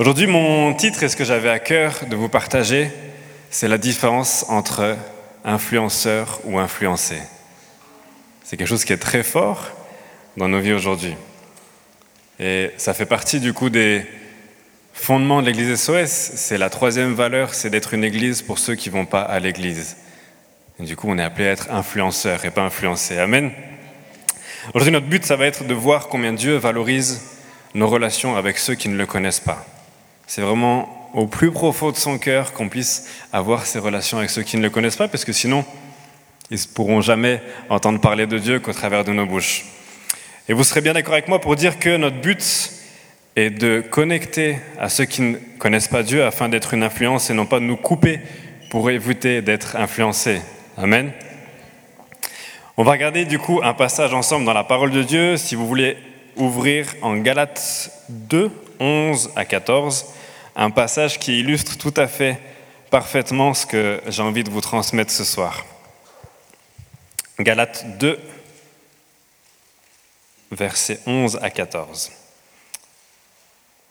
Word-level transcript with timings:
Aujourd'hui, 0.00 0.28
mon 0.28 0.74
titre 0.74 1.02
et 1.02 1.08
ce 1.08 1.16
que 1.16 1.24
j'avais 1.24 1.50
à 1.50 1.58
cœur 1.58 2.06
de 2.08 2.14
vous 2.14 2.28
partager, 2.28 2.88
c'est 3.50 3.66
la 3.66 3.78
différence 3.78 4.46
entre 4.48 4.96
influenceur 5.44 6.40
ou 6.44 6.60
influencé. 6.60 7.16
C'est 8.44 8.56
quelque 8.56 8.68
chose 8.68 8.84
qui 8.84 8.92
est 8.92 8.98
très 8.98 9.24
fort 9.24 9.64
dans 10.36 10.48
nos 10.48 10.60
vies 10.60 10.72
aujourd'hui. 10.72 11.16
Et 12.38 12.70
ça 12.76 12.94
fait 12.94 13.06
partie 13.06 13.40
du 13.40 13.52
coup 13.52 13.70
des 13.70 14.06
fondements 14.92 15.42
de 15.42 15.46
l'Église 15.46 15.74
SOS. 15.74 16.10
C'est 16.36 16.58
la 16.58 16.70
troisième 16.70 17.14
valeur, 17.14 17.52
c'est 17.52 17.68
d'être 17.68 17.92
une 17.92 18.04
Église 18.04 18.40
pour 18.40 18.60
ceux 18.60 18.76
qui 18.76 18.90
ne 18.90 18.94
vont 18.94 19.06
pas 19.06 19.22
à 19.22 19.40
l'Église. 19.40 19.96
du 20.78 20.94
coup, 20.94 21.08
on 21.10 21.18
est 21.18 21.24
appelé 21.24 21.48
à 21.48 21.50
être 21.50 21.72
influenceur 21.72 22.44
et 22.44 22.52
pas 22.52 22.62
influencé. 22.62 23.18
Amen. 23.18 23.50
Aujourd'hui, 24.74 24.92
notre 24.92 25.06
but, 25.06 25.24
ça 25.24 25.34
va 25.34 25.46
être 25.46 25.64
de 25.64 25.74
voir 25.74 26.06
combien 26.06 26.32
Dieu 26.32 26.54
valorise 26.54 27.20
nos 27.74 27.88
relations 27.88 28.36
avec 28.36 28.58
ceux 28.58 28.76
qui 28.76 28.88
ne 28.88 28.96
le 28.96 29.04
connaissent 29.04 29.40
pas. 29.40 29.66
C'est 30.28 30.42
vraiment 30.42 31.10
au 31.14 31.26
plus 31.26 31.50
profond 31.50 31.90
de 31.90 31.96
son 31.96 32.18
cœur 32.18 32.52
qu'on 32.52 32.68
puisse 32.68 33.08
avoir 33.32 33.64
ces 33.64 33.78
relations 33.78 34.18
avec 34.18 34.28
ceux 34.28 34.42
qui 34.42 34.58
ne 34.58 34.62
le 34.62 34.68
connaissent 34.68 34.96
pas, 34.96 35.08
parce 35.08 35.24
que 35.24 35.32
sinon, 35.32 35.64
ils 36.50 36.60
ne 36.60 36.74
pourront 36.74 37.00
jamais 37.00 37.40
entendre 37.70 37.98
parler 37.98 38.26
de 38.26 38.38
Dieu 38.38 38.60
qu'au 38.60 38.74
travers 38.74 39.04
de 39.04 39.12
nos 39.12 39.24
bouches. 39.24 39.64
Et 40.46 40.52
vous 40.52 40.64
serez 40.64 40.82
bien 40.82 40.92
d'accord 40.92 41.14
avec 41.14 41.28
moi 41.28 41.40
pour 41.40 41.56
dire 41.56 41.78
que 41.78 41.96
notre 41.96 42.20
but 42.20 42.72
est 43.36 43.48
de 43.48 43.80
connecter 43.80 44.58
à 44.78 44.90
ceux 44.90 45.06
qui 45.06 45.22
ne 45.22 45.36
connaissent 45.58 45.88
pas 45.88 46.02
Dieu 46.02 46.22
afin 46.22 46.50
d'être 46.50 46.74
une 46.74 46.82
influence 46.82 47.30
et 47.30 47.34
non 47.34 47.46
pas 47.46 47.58
de 47.58 47.64
nous 47.64 47.78
couper 47.78 48.20
pour 48.70 48.90
éviter 48.90 49.40
d'être 49.40 49.76
influencés. 49.76 50.42
Amen. 50.76 51.10
On 52.76 52.82
va 52.82 52.92
regarder 52.92 53.24
du 53.24 53.38
coup 53.38 53.60
un 53.64 53.72
passage 53.72 54.12
ensemble 54.12 54.44
dans 54.44 54.52
la 54.52 54.64
parole 54.64 54.90
de 54.90 55.02
Dieu. 55.02 55.38
Si 55.38 55.54
vous 55.54 55.66
voulez 55.66 55.96
ouvrir 56.36 56.86
en 57.00 57.16
Galates 57.16 57.90
2, 58.10 58.50
11 58.78 59.30
à 59.34 59.46
14, 59.46 60.17
un 60.58 60.70
passage 60.70 61.20
qui 61.20 61.38
illustre 61.38 61.78
tout 61.78 61.94
à 61.96 62.08
fait 62.08 62.40
parfaitement 62.90 63.54
ce 63.54 63.64
que 63.64 64.02
j'ai 64.08 64.22
envie 64.22 64.42
de 64.42 64.50
vous 64.50 64.60
transmettre 64.60 65.12
ce 65.12 65.22
soir. 65.22 65.64
Galates 67.38 67.98
2, 67.98 68.18
versets 70.50 70.98
11 71.06 71.38
à 71.40 71.50
14. 71.50 72.10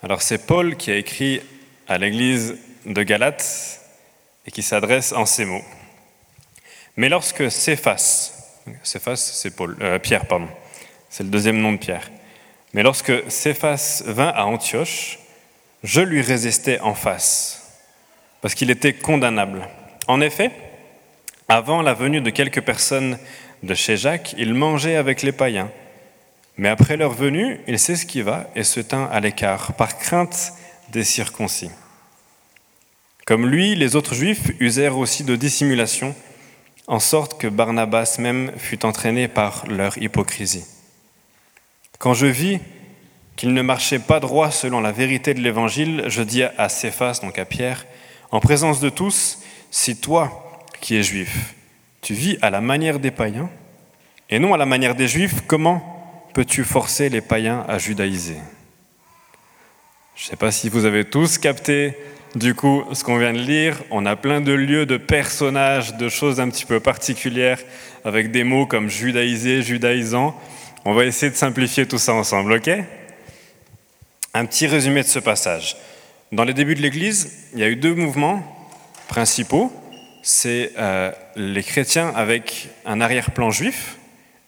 Alors 0.03 0.21
c'est 0.21 0.45
Paul 0.45 0.75
qui 0.75 0.91
a 0.91 0.97
écrit 0.97 1.41
à 1.87 1.97
l'église 1.97 2.57
de 2.85 3.01
Galates 3.01 3.79
et 4.45 4.51
qui 4.51 4.61
s'adresse 4.61 5.13
en 5.13 5.25
ces 5.25 5.45
mots. 5.45 5.63
Mais 6.97 7.07
lorsque 7.07 7.49
Céphas, 7.49 8.33
Céphas, 8.83 9.15
c'est 9.15 9.55
Paul, 9.55 9.77
euh, 9.79 9.99
Pierre, 9.99 10.27
pardon. 10.27 10.49
C'est 11.09 11.23
le 11.23 11.29
deuxième 11.29 11.61
nom 11.61 11.71
de 11.71 11.77
Pierre. 11.77 12.11
Mais 12.73 12.83
lorsque 12.83 13.31
Céphas 13.31 14.03
vint 14.05 14.33
à 14.35 14.43
Antioche, 14.43 15.19
je 15.83 16.01
lui 16.01 16.21
résistais 16.21 16.79
en 16.79 16.93
face, 16.93 17.79
parce 18.41 18.55
qu'il 18.55 18.71
était 18.71 18.93
condamnable. 18.93 19.67
En 20.07 20.21
effet, 20.21 20.51
avant 21.47 21.81
la 21.81 21.93
venue 21.93 22.21
de 22.21 22.29
quelques 22.29 22.61
personnes 22.61 23.17
de 23.63 23.73
chez 23.73 23.97
Jacques, 23.97 24.35
il 24.37 24.53
mangeait 24.53 24.95
avec 24.95 25.21
les 25.21 25.31
païens. 25.31 25.71
Mais 26.57 26.69
après 26.69 26.97
leur 26.97 27.13
venue, 27.13 27.59
il 27.67 27.77
s'esquiva 27.77 28.49
et 28.55 28.63
se 28.63 28.79
tint 28.79 29.05
à 29.11 29.19
l'écart, 29.19 29.73
par 29.73 29.97
crainte 29.97 30.53
des 30.89 31.03
circoncis. 31.03 31.69
Comme 33.25 33.45
lui, 33.45 33.75
les 33.75 33.95
autres 33.95 34.15
juifs 34.15 34.51
usèrent 34.59 34.97
aussi 34.97 35.23
de 35.23 35.35
dissimulation 35.35 36.15
en 36.87 36.99
sorte 36.99 37.39
que 37.39 37.47
Barnabas 37.47 38.15
même 38.19 38.51
fut 38.57 38.85
entraîné 38.85 39.27
par 39.27 39.67
leur 39.67 39.97
hypocrisie. 39.97 40.65
Quand 41.99 42.13
je 42.13 42.27
vis 42.27 42.59
qu'il 43.37 43.53
ne 43.53 43.61
marchait 43.61 43.99
pas 43.99 44.19
droit 44.19 44.51
selon 44.51 44.81
la 44.81 44.91
vérité 44.91 45.33
de 45.33 45.39
l'Évangile, 45.39 46.03
je 46.07 46.23
dis 46.23 46.43
à 46.43 46.67
Céphas, 46.69 47.19
donc 47.21 47.39
à 47.39 47.45
Pierre, 47.45 47.85
en 48.31 48.39
présence 48.39 48.81
de 48.81 48.89
tous, 48.89 49.39
si 49.71 49.95
toi, 49.95 50.59
qui 50.81 50.97
es 50.97 51.03
juif, 51.03 51.53
tu 52.01 52.13
vis 52.13 52.37
à 52.41 52.49
la 52.49 52.59
manière 52.59 52.99
des 52.99 53.11
païens, 53.11 53.49
et 54.29 54.39
non 54.39 54.53
à 54.53 54.57
la 54.57 54.65
manière 54.65 54.95
des 54.95 55.07
juifs, 55.07 55.43
comment 55.45 56.27
peux-tu 56.33 56.63
forcer 56.63 57.09
les 57.09 57.21
païens 57.21 57.63
à 57.69 57.77
judaïser? 57.77 58.37
Je 60.15 60.23
ne 60.23 60.29
sais 60.29 60.35
pas 60.35 60.51
si 60.51 60.67
vous 60.67 60.85
avez 60.85 61.05
tous 61.05 61.37
capté 61.37 61.95
du 62.35 62.53
coup, 62.53 62.83
ce 62.91 63.03
qu'on 63.03 63.17
vient 63.17 63.33
de 63.33 63.39
lire, 63.39 63.81
on 63.89 64.05
a 64.05 64.15
plein 64.15 64.41
de 64.41 64.51
lieux, 64.51 64.85
de 64.85 64.97
personnages, 64.97 65.95
de 65.95 66.09
choses 66.09 66.39
un 66.39 66.49
petit 66.49 66.65
peu 66.65 66.79
particulières, 66.79 67.59
avec 68.03 68.31
des 68.31 68.43
mots 68.43 68.65
comme 68.65 68.89
judaïser, 68.89 69.61
judaïsant. 69.61 70.39
On 70.85 70.93
va 70.93 71.05
essayer 71.05 71.31
de 71.31 71.35
simplifier 71.35 71.87
tout 71.87 71.97
ça 71.97 72.13
ensemble, 72.13 72.53
ok? 72.53 72.69
Un 74.37 74.45
petit 74.45 74.67
résumé 74.67 75.01
de 75.01 75.07
ce 75.07 75.17
passage. 75.17 75.77
Dans 76.31 76.43
les 76.43 76.53
débuts 76.53 76.75
de 76.75 76.81
l'Église, 76.83 77.47
il 77.53 77.59
y 77.59 77.63
a 77.63 77.69
eu 77.69 77.75
deux 77.75 77.95
mouvements 77.95 78.43
principaux. 79.07 79.73
C'est 80.21 80.73
euh, 80.77 81.11
les 81.35 81.63
chrétiens 81.63 82.13
avec 82.15 82.69
un 82.85 83.01
arrière-plan 83.01 83.49
juif 83.49 83.97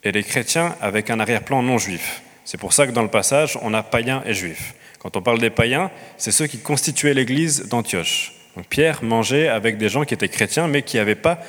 et 0.03 0.11
les 0.11 0.23
chrétiens 0.23 0.75
avec 0.79 1.09
un 1.09 1.19
arrière-plan 1.19 1.63
non 1.63 1.79
juif. 1.79 2.21
C'est 2.45 2.59
pour 2.59 2.71
ça 2.71 2.85
que 2.85 2.91
dans 2.91 3.01
le 3.01 3.09
passage, 3.09 3.57
on 3.63 3.73
a 3.73 3.81
païens 3.81 4.21
et 4.27 4.35
juifs. 4.35 4.75
Quand 4.99 5.17
on 5.17 5.23
parle 5.23 5.39
des 5.39 5.49
païens, 5.49 5.89
c'est 6.17 6.31
ceux 6.31 6.45
qui 6.45 6.59
constituaient 6.59 7.15
l'église 7.15 7.67
d'Antioche. 7.67 8.33
Pierre 8.69 9.03
mangeait 9.03 9.47
avec 9.47 9.79
des 9.79 9.89
gens 9.89 10.05
qui 10.05 10.13
étaient 10.13 10.29
chrétiens 10.29 10.67
mais 10.67 10.83
qui 10.83 10.97
n'avaient 10.97 11.15
pas 11.15 11.39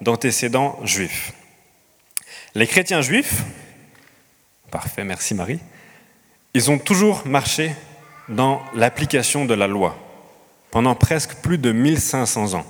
d'antécédents 0.00 0.78
juifs. 0.84 1.32
Les 2.54 2.68
chrétiens 2.68 3.02
juifs, 3.02 3.42
parfait, 4.70 5.02
merci 5.02 5.34
Marie, 5.34 5.58
ils 6.54 6.70
ont 6.70 6.78
toujours 6.78 7.26
marché 7.26 7.72
dans 8.28 8.60
l'application 8.74 9.44
de 9.44 9.54
la 9.54 9.66
loi 9.66 9.96
pendant 10.70 10.94
presque 10.94 11.36
plus 11.42 11.58
de 11.58 11.72
1500 11.72 12.54
ans. 12.54 12.66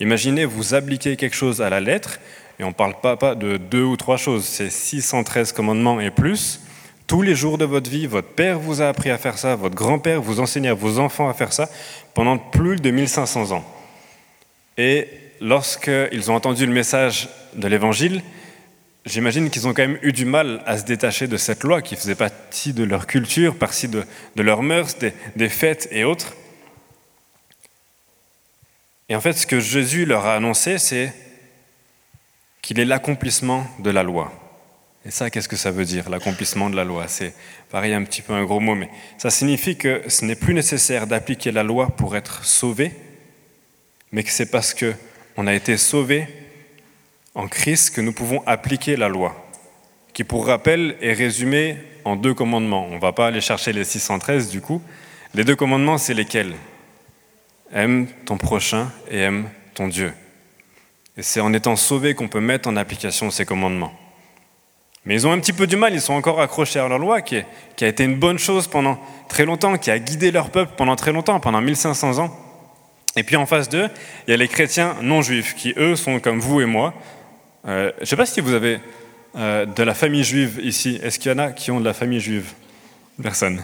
Imaginez, 0.00 0.44
vous 0.44 0.74
appliquez 0.74 1.16
quelque 1.16 1.34
chose 1.36 1.60
à 1.60 1.70
la 1.70 1.80
lettre, 1.80 2.18
et 2.58 2.64
on 2.64 2.68
ne 2.68 2.72
parle 2.72 2.94
pas 3.00 3.34
de 3.34 3.56
deux 3.56 3.82
ou 3.82 3.96
trois 3.96 4.16
choses, 4.16 4.44
c'est 4.44 4.70
613 4.70 5.52
commandements 5.52 6.00
et 6.00 6.10
plus, 6.10 6.60
tous 7.06 7.22
les 7.22 7.34
jours 7.34 7.58
de 7.58 7.64
votre 7.64 7.90
vie, 7.90 8.06
votre 8.06 8.28
père 8.28 8.58
vous 8.58 8.80
a 8.80 8.88
appris 8.88 9.10
à 9.10 9.18
faire 9.18 9.38
ça, 9.38 9.56
votre 9.56 9.74
grand-père 9.74 10.22
vous 10.22 10.40
enseigne 10.40 10.68
à 10.68 10.74
vos 10.74 10.98
enfants 10.98 11.28
à 11.28 11.34
faire 11.34 11.52
ça 11.52 11.68
pendant 12.14 12.38
plus 12.38 12.76
de 12.76 12.90
1500 12.90 13.52
ans. 13.52 13.64
Et 14.78 15.08
lorsqu'ils 15.40 16.30
ont 16.30 16.34
entendu 16.34 16.64
le 16.64 16.72
message 16.72 17.28
de 17.54 17.68
l'Évangile, 17.68 18.22
j'imagine 19.04 19.50
qu'ils 19.50 19.66
ont 19.66 19.74
quand 19.74 19.82
même 19.82 19.98
eu 20.02 20.12
du 20.12 20.24
mal 20.24 20.62
à 20.66 20.78
se 20.78 20.84
détacher 20.84 21.26
de 21.26 21.36
cette 21.36 21.64
loi 21.64 21.82
qui 21.82 21.96
faisait 21.96 22.14
partie 22.14 22.72
de 22.72 22.84
leur 22.84 23.06
culture, 23.06 23.56
partie 23.56 23.88
de, 23.88 24.04
de 24.36 24.42
leurs 24.42 24.62
mœurs, 24.62 24.98
des, 24.98 25.12
des 25.36 25.48
fêtes 25.48 25.88
et 25.90 26.04
autres. 26.04 26.34
Et 29.08 29.16
en 29.16 29.20
fait, 29.20 29.34
ce 29.34 29.46
que 29.46 29.60
Jésus 29.60 30.06
leur 30.06 30.24
a 30.26 30.36
annoncé, 30.36 30.78
c'est 30.78 31.12
qu'il 32.62 32.78
est 32.78 32.84
l'accomplissement 32.84 33.66
de 33.80 33.90
la 33.90 34.02
loi. 34.02 34.32
Et 35.04 35.10
ça, 35.10 35.30
qu'est-ce 35.30 35.48
que 35.48 35.56
ça 35.56 35.72
veut 35.72 35.84
dire, 35.84 36.08
l'accomplissement 36.08 36.70
de 36.70 36.76
la 36.76 36.84
loi? 36.84 37.08
C'est 37.08 37.34
pareil, 37.70 37.92
un 37.92 38.04
petit 38.04 38.22
peu 38.22 38.32
un 38.32 38.44
gros 38.44 38.60
mot, 38.60 38.76
mais 38.76 38.88
ça 39.18 39.30
signifie 39.30 39.76
que 39.76 40.02
ce 40.06 40.24
n'est 40.24 40.36
plus 40.36 40.54
nécessaire 40.54 41.08
d'appliquer 41.08 41.50
la 41.50 41.64
loi 41.64 41.88
pour 41.88 42.16
être 42.16 42.44
sauvé, 42.44 42.92
mais 44.12 44.22
que 44.22 44.30
c'est 44.30 44.50
parce 44.50 44.74
qu'on 44.74 45.46
a 45.46 45.54
été 45.54 45.76
sauvé 45.76 46.28
en 47.34 47.48
Christ 47.48 47.94
que 47.94 48.00
nous 48.00 48.12
pouvons 48.12 48.42
appliquer 48.46 48.96
la 48.96 49.08
loi, 49.08 49.34
qui 50.12 50.24
pour 50.24 50.46
rappel 50.46 50.96
est 51.00 51.12
résumée 51.12 51.78
en 52.04 52.16
deux 52.16 52.34
commandements. 52.34 52.86
On 52.90 52.96
ne 52.96 53.00
va 53.00 53.12
pas 53.12 53.28
aller 53.28 53.40
chercher 53.40 53.72
les 53.72 53.84
613 53.84 54.50
du 54.50 54.60
coup. 54.60 54.82
Les 55.34 55.44
deux 55.44 55.56
commandements, 55.56 55.98
c'est 55.98 56.14
lesquels? 56.14 56.54
Aime 57.72 58.06
ton 58.26 58.36
prochain 58.36 58.90
et 59.10 59.20
aime 59.20 59.48
ton 59.74 59.88
Dieu. 59.88 60.12
Et 61.16 61.22
c'est 61.22 61.40
en 61.40 61.52
étant 61.52 61.76
sauvé 61.76 62.14
qu'on 62.14 62.28
peut 62.28 62.40
mettre 62.40 62.68
en 62.68 62.76
application 62.76 63.30
ces 63.30 63.46
commandements. 63.46 63.92
Mais 65.04 65.14
ils 65.14 65.26
ont 65.26 65.32
un 65.32 65.40
petit 65.40 65.52
peu 65.52 65.66
du 65.66 65.76
mal, 65.76 65.94
ils 65.94 66.00
sont 66.00 66.14
encore 66.14 66.40
accrochés 66.40 66.78
à 66.78 66.86
leur 66.86 66.98
loi, 66.98 67.22
qui, 67.22 67.36
a 67.36 67.86
été 67.86 68.04
une 68.04 68.16
bonne 68.16 68.38
chose 68.38 68.68
pendant 68.68 69.00
très 69.28 69.44
longtemps, 69.44 69.76
qui 69.76 69.90
a 69.90 69.98
guidé 69.98 70.30
leur 70.30 70.50
peuple 70.50 70.72
pendant 70.76 70.96
très 70.96 71.12
longtemps, 71.12 71.40
pendant 71.40 71.60
1500 71.60 72.18
ans. 72.18 72.30
Et 73.16 73.24
puis 73.24 73.36
en 73.36 73.44
face 73.44 73.68
d'eux, 73.68 73.88
il 74.26 74.30
y 74.30 74.34
a 74.34 74.36
les 74.36 74.48
chrétiens 74.48 74.96
non 75.02 75.20
juifs, 75.20 75.54
qui 75.54 75.74
eux 75.76 75.96
sont 75.96 76.20
comme 76.20 76.38
vous 76.38 76.60
et 76.60 76.66
moi. 76.66 76.94
Euh, 77.66 77.92
je 77.98 78.00
ne 78.00 78.06
sais 78.06 78.16
pas 78.16 78.26
si 78.26 78.40
vous 78.40 78.54
avez 78.54 78.80
euh, 79.36 79.66
de 79.66 79.82
la 79.82 79.94
famille 79.94 80.24
juive 80.24 80.60
ici. 80.62 80.98
Est-ce 81.02 81.18
qu'il 81.18 81.30
y 81.30 81.34
en 81.34 81.38
a 81.38 81.52
qui 81.52 81.70
ont 81.70 81.80
de 81.80 81.84
la 81.84 81.94
famille 81.94 82.20
juive? 82.20 82.52
Personne. 83.22 83.62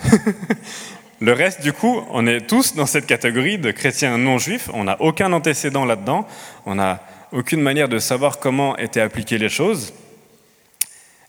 Le 1.20 1.32
reste, 1.32 1.62
du 1.62 1.72
coup, 1.72 2.00
on 2.10 2.26
est 2.28 2.46
tous 2.46 2.74
dans 2.74 2.86
cette 2.86 3.06
catégorie 3.06 3.58
de 3.58 3.72
chrétiens 3.72 4.16
non 4.18 4.38
juifs. 4.38 4.70
On 4.72 4.84
n'a 4.84 5.00
aucun 5.00 5.32
antécédent 5.32 5.84
là-dedans. 5.84 6.28
On 6.64 6.76
n'a 6.76 7.02
aucune 7.32 7.60
manière 7.60 7.88
de 7.88 7.98
savoir 7.98 8.38
comment 8.38 8.76
étaient 8.76 9.00
appliquées 9.00 9.38
les 9.38 9.48
choses. 9.48 9.92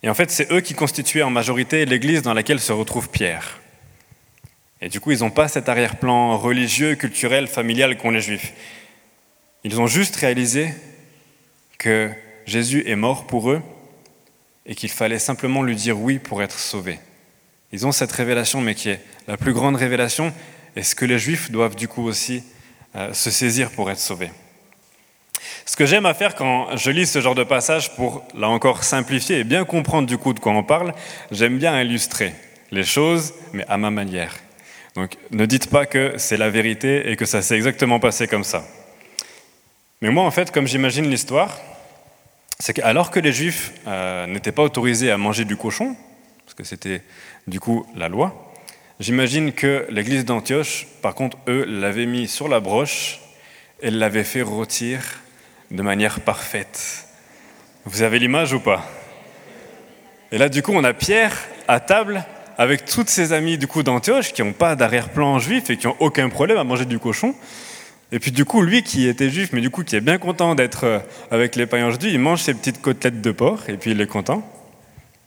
Et 0.03 0.09
en 0.09 0.13
fait, 0.13 0.29
c'est 0.29 0.51
eux 0.51 0.61
qui 0.61 0.75
constituaient 0.75 1.23
en 1.23 1.31
majorité 1.31 1.85
l'église 1.85 2.21
dans 2.21 2.35
laquelle 2.35 2.59
se 2.59 2.71
retrouve 2.71 3.09
Pierre. 3.09 3.59
Et 4.81 4.89
du 4.89 4.99
coup, 4.99 5.11
ils 5.11 5.19
n'ont 5.19 5.31
pas 5.31 5.47
cet 5.47 5.67
arrière-plan 5.67 6.37
religieux, 6.37 6.95
culturel, 6.95 7.47
familial 7.47 7.97
qu'ont 7.97 8.11
les 8.11 8.21
juifs. 8.21 8.53
Ils 9.63 9.81
ont 9.81 9.87
juste 9.87 10.15
réalisé 10.15 10.69
que 11.79 12.09
Jésus 12.49 12.83
est 12.87 12.95
mort 12.95 13.27
pour 13.27 13.51
eux 13.51 13.61
et 14.65 14.75
qu'il 14.75 14.89
fallait 14.89 15.19
simplement 15.19 15.63
lui 15.63 15.75
dire 15.75 15.99
oui 15.99 16.19
pour 16.19 16.41
être 16.43 16.59
sauvés. 16.59 16.99
Ils 17.71 17.85
ont 17.85 17.91
cette 17.91 18.11
révélation, 18.11 18.59
mais 18.59 18.75
qui 18.75 18.89
est 18.89 19.01
la 19.27 19.37
plus 19.37 19.53
grande 19.53 19.75
révélation, 19.75 20.33
et 20.75 20.83
ce 20.83 20.95
que 20.95 21.05
les 21.05 21.19
Juifs 21.19 21.51
doivent 21.51 21.75
du 21.75 21.87
coup 21.87 22.03
aussi 22.03 22.43
euh, 22.95 23.13
se 23.13 23.29
saisir 23.29 23.69
pour 23.69 23.91
être 23.91 23.99
sauvés? 23.99 24.31
Ce 25.65 25.75
que 25.75 25.85
j'aime 25.85 26.07
à 26.07 26.15
faire 26.15 26.33
quand 26.33 26.75
je 26.75 26.89
lis 26.89 27.05
ce 27.05 27.21
genre 27.21 27.35
de 27.35 27.43
passage 27.43 27.95
pour, 27.95 28.23
là 28.35 28.49
encore, 28.49 28.83
simplifier 28.83 29.39
et 29.39 29.43
bien 29.43 29.65
comprendre 29.65 30.07
du 30.07 30.17
coup 30.17 30.33
de 30.33 30.39
quoi 30.39 30.51
on 30.51 30.63
parle, 30.63 30.93
j'aime 31.31 31.59
bien 31.59 31.79
illustrer 31.79 32.33
les 32.71 32.83
choses, 32.83 33.33
mais 33.53 33.65
à 33.67 33.77
ma 33.77 33.91
manière. 33.91 34.35
Donc 34.95 35.17
ne 35.29 35.45
dites 35.45 35.69
pas 35.69 35.85
que 35.85 36.15
c'est 36.17 36.37
la 36.37 36.49
vérité 36.49 37.11
et 37.11 37.15
que 37.15 37.25
ça 37.25 37.43
s'est 37.43 37.55
exactement 37.55 37.99
passé 37.99 38.27
comme 38.27 38.43
ça. 38.43 38.65
Mais 40.01 40.09
moi, 40.09 40.23
en 40.23 40.31
fait, 40.31 40.49
comme 40.51 40.67
j'imagine 40.67 41.09
l'histoire, 41.09 41.59
c'est 42.61 42.73
qu'alors 42.73 43.09
que 43.09 43.19
les 43.19 43.31
Juifs 43.31 43.71
euh, 43.87 44.27
n'étaient 44.27 44.51
pas 44.51 44.63
autorisés 44.63 45.11
à 45.11 45.17
manger 45.17 45.45
du 45.45 45.55
cochon, 45.55 45.95
parce 46.45 46.55
que 46.55 46.65
c'était 46.65 47.01
du 47.47 47.59
coup 47.59 47.85
la 47.95 48.09
loi, 48.09 48.51
j'imagine 48.99 49.53
que 49.53 49.87
l'église 49.89 50.25
d'Antioche, 50.25 50.85
par 51.01 51.15
contre, 51.15 51.37
eux, 51.47 51.63
l'avaient 51.63 52.05
mis 52.05 52.27
sur 52.27 52.49
la 52.49 52.59
broche 52.59 53.21
et 53.81 53.89
l'avaient 53.89 54.25
fait 54.25 54.41
rôtir 54.41 55.01
de 55.71 55.81
manière 55.81 56.19
parfaite. 56.19 57.07
Vous 57.85 58.01
avez 58.01 58.19
l'image 58.19 58.51
ou 58.51 58.59
pas? 58.59 58.85
Et 60.33 60.37
là, 60.37 60.49
du 60.49 60.61
coup, 60.61 60.73
on 60.75 60.83
a 60.83 60.93
Pierre 60.93 61.35
à 61.67 61.79
table 61.79 62.25
avec 62.57 62.83
toutes 62.83 63.09
ses 63.09 63.31
amies 63.31 63.57
du 63.57 63.67
coup 63.67 63.83
d'Antioche 63.83 64.33
qui 64.33 64.43
n'ont 64.43 64.51
pas 64.51 64.75
d'arrière-plan 64.75 65.39
juif 65.39 65.69
et 65.69 65.77
qui 65.77 65.87
n'ont 65.87 65.95
aucun 65.99 66.27
problème 66.27 66.57
à 66.57 66.65
manger 66.65 66.85
du 66.85 66.99
cochon. 66.99 67.33
Et 68.11 68.19
puis 68.19 68.31
du 68.31 68.45
coup, 68.45 68.61
lui 68.61 68.83
qui 68.83 69.07
était 69.07 69.29
juif, 69.29 69.49
mais 69.53 69.61
du 69.61 69.69
coup 69.69 69.83
qui 69.83 69.95
est 69.95 70.01
bien 70.01 70.17
content 70.17 70.55
d'être 70.55 70.83
euh, 70.85 70.99
avec 71.29 71.55
les 71.55 71.65
païens 71.65 71.91
juifs, 71.91 72.11
il 72.11 72.19
mange 72.19 72.41
ses 72.41 72.53
petites 72.53 72.81
côtelettes 72.81 73.21
de 73.21 73.31
porc 73.31 73.69
et 73.69 73.77
puis 73.77 73.91
il 73.91 74.01
est 74.01 74.07
content. 74.07 74.43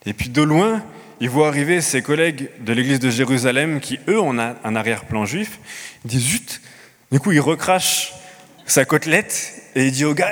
Et 0.05 0.13
puis 0.13 0.29
de 0.29 0.43
loin, 0.43 0.83
il 1.21 1.31
voit 1.31 1.47
arriver 1.47 1.81
ses 1.81 2.03
collègues 2.03 2.51
de 2.61 2.73
l'église 2.73 2.99
de 2.99 3.09
Jérusalem 3.09 3.79
qui, 3.79 4.01
eux, 4.09 4.21
ont 4.21 4.37
un 4.39 4.77
arrière-plan 4.77 5.25
juif. 5.25 5.61
Il 6.05 6.11
dit 6.11 6.19
zut 6.19 6.61
Du 7.13 7.21
coup, 7.21 7.31
il 7.31 7.41
recrache 7.41 8.13
sa 8.67 8.85
côtelette 8.85 9.55
et 9.77 9.87
il 9.87 9.93
dit 9.93 10.05
au 10.05 10.15
gars 10.15 10.31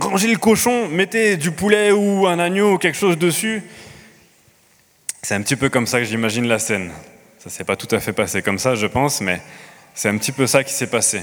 rangez 0.00 0.28
le 0.28 0.38
cochon, 0.38 0.88
mettez 0.88 1.36
du 1.36 1.50
poulet 1.50 1.92
ou 1.92 2.26
un 2.26 2.38
agneau 2.38 2.74
ou 2.74 2.78
quelque 2.78 2.96
chose 2.96 3.18
dessus. 3.18 3.62
C'est 5.22 5.34
un 5.34 5.42
petit 5.42 5.56
peu 5.56 5.68
comme 5.68 5.86
ça 5.86 5.98
que 5.98 6.04
j'imagine 6.04 6.48
la 6.48 6.58
scène. 6.58 6.90
Ça 7.38 7.50
s'est 7.50 7.64
pas 7.64 7.76
tout 7.76 7.92
à 7.94 8.00
fait 8.00 8.12
passé 8.12 8.40
comme 8.40 8.58
ça, 8.58 8.74
je 8.74 8.86
pense, 8.86 9.20
mais 9.20 9.40
c'est 9.94 10.08
un 10.08 10.16
petit 10.16 10.32
peu 10.32 10.46
ça 10.46 10.64
qui 10.64 10.72
s'est 10.72 10.86
passé. 10.86 11.22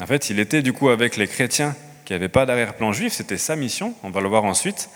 En 0.00 0.06
fait, 0.06 0.30
il 0.30 0.40
était 0.40 0.62
du 0.62 0.72
coup 0.72 0.88
avec 0.88 1.16
les 1.16 1.26
chrétiens 1.26 1.76
qui 2.04 2.14
n'avaient 2.14 2.28
pas 2.28 2.46
d'arrière-plan 2.46 2.92
juif, 2.92 3.12
c'était 3.12 3.36
sa 3.36 3.54
mission, 3.54 3.94
on 4.02 4.10
va 4.10 4.20
le 4.20 4.28
voir 4.28 4.44
ensuite. 4.44 4.88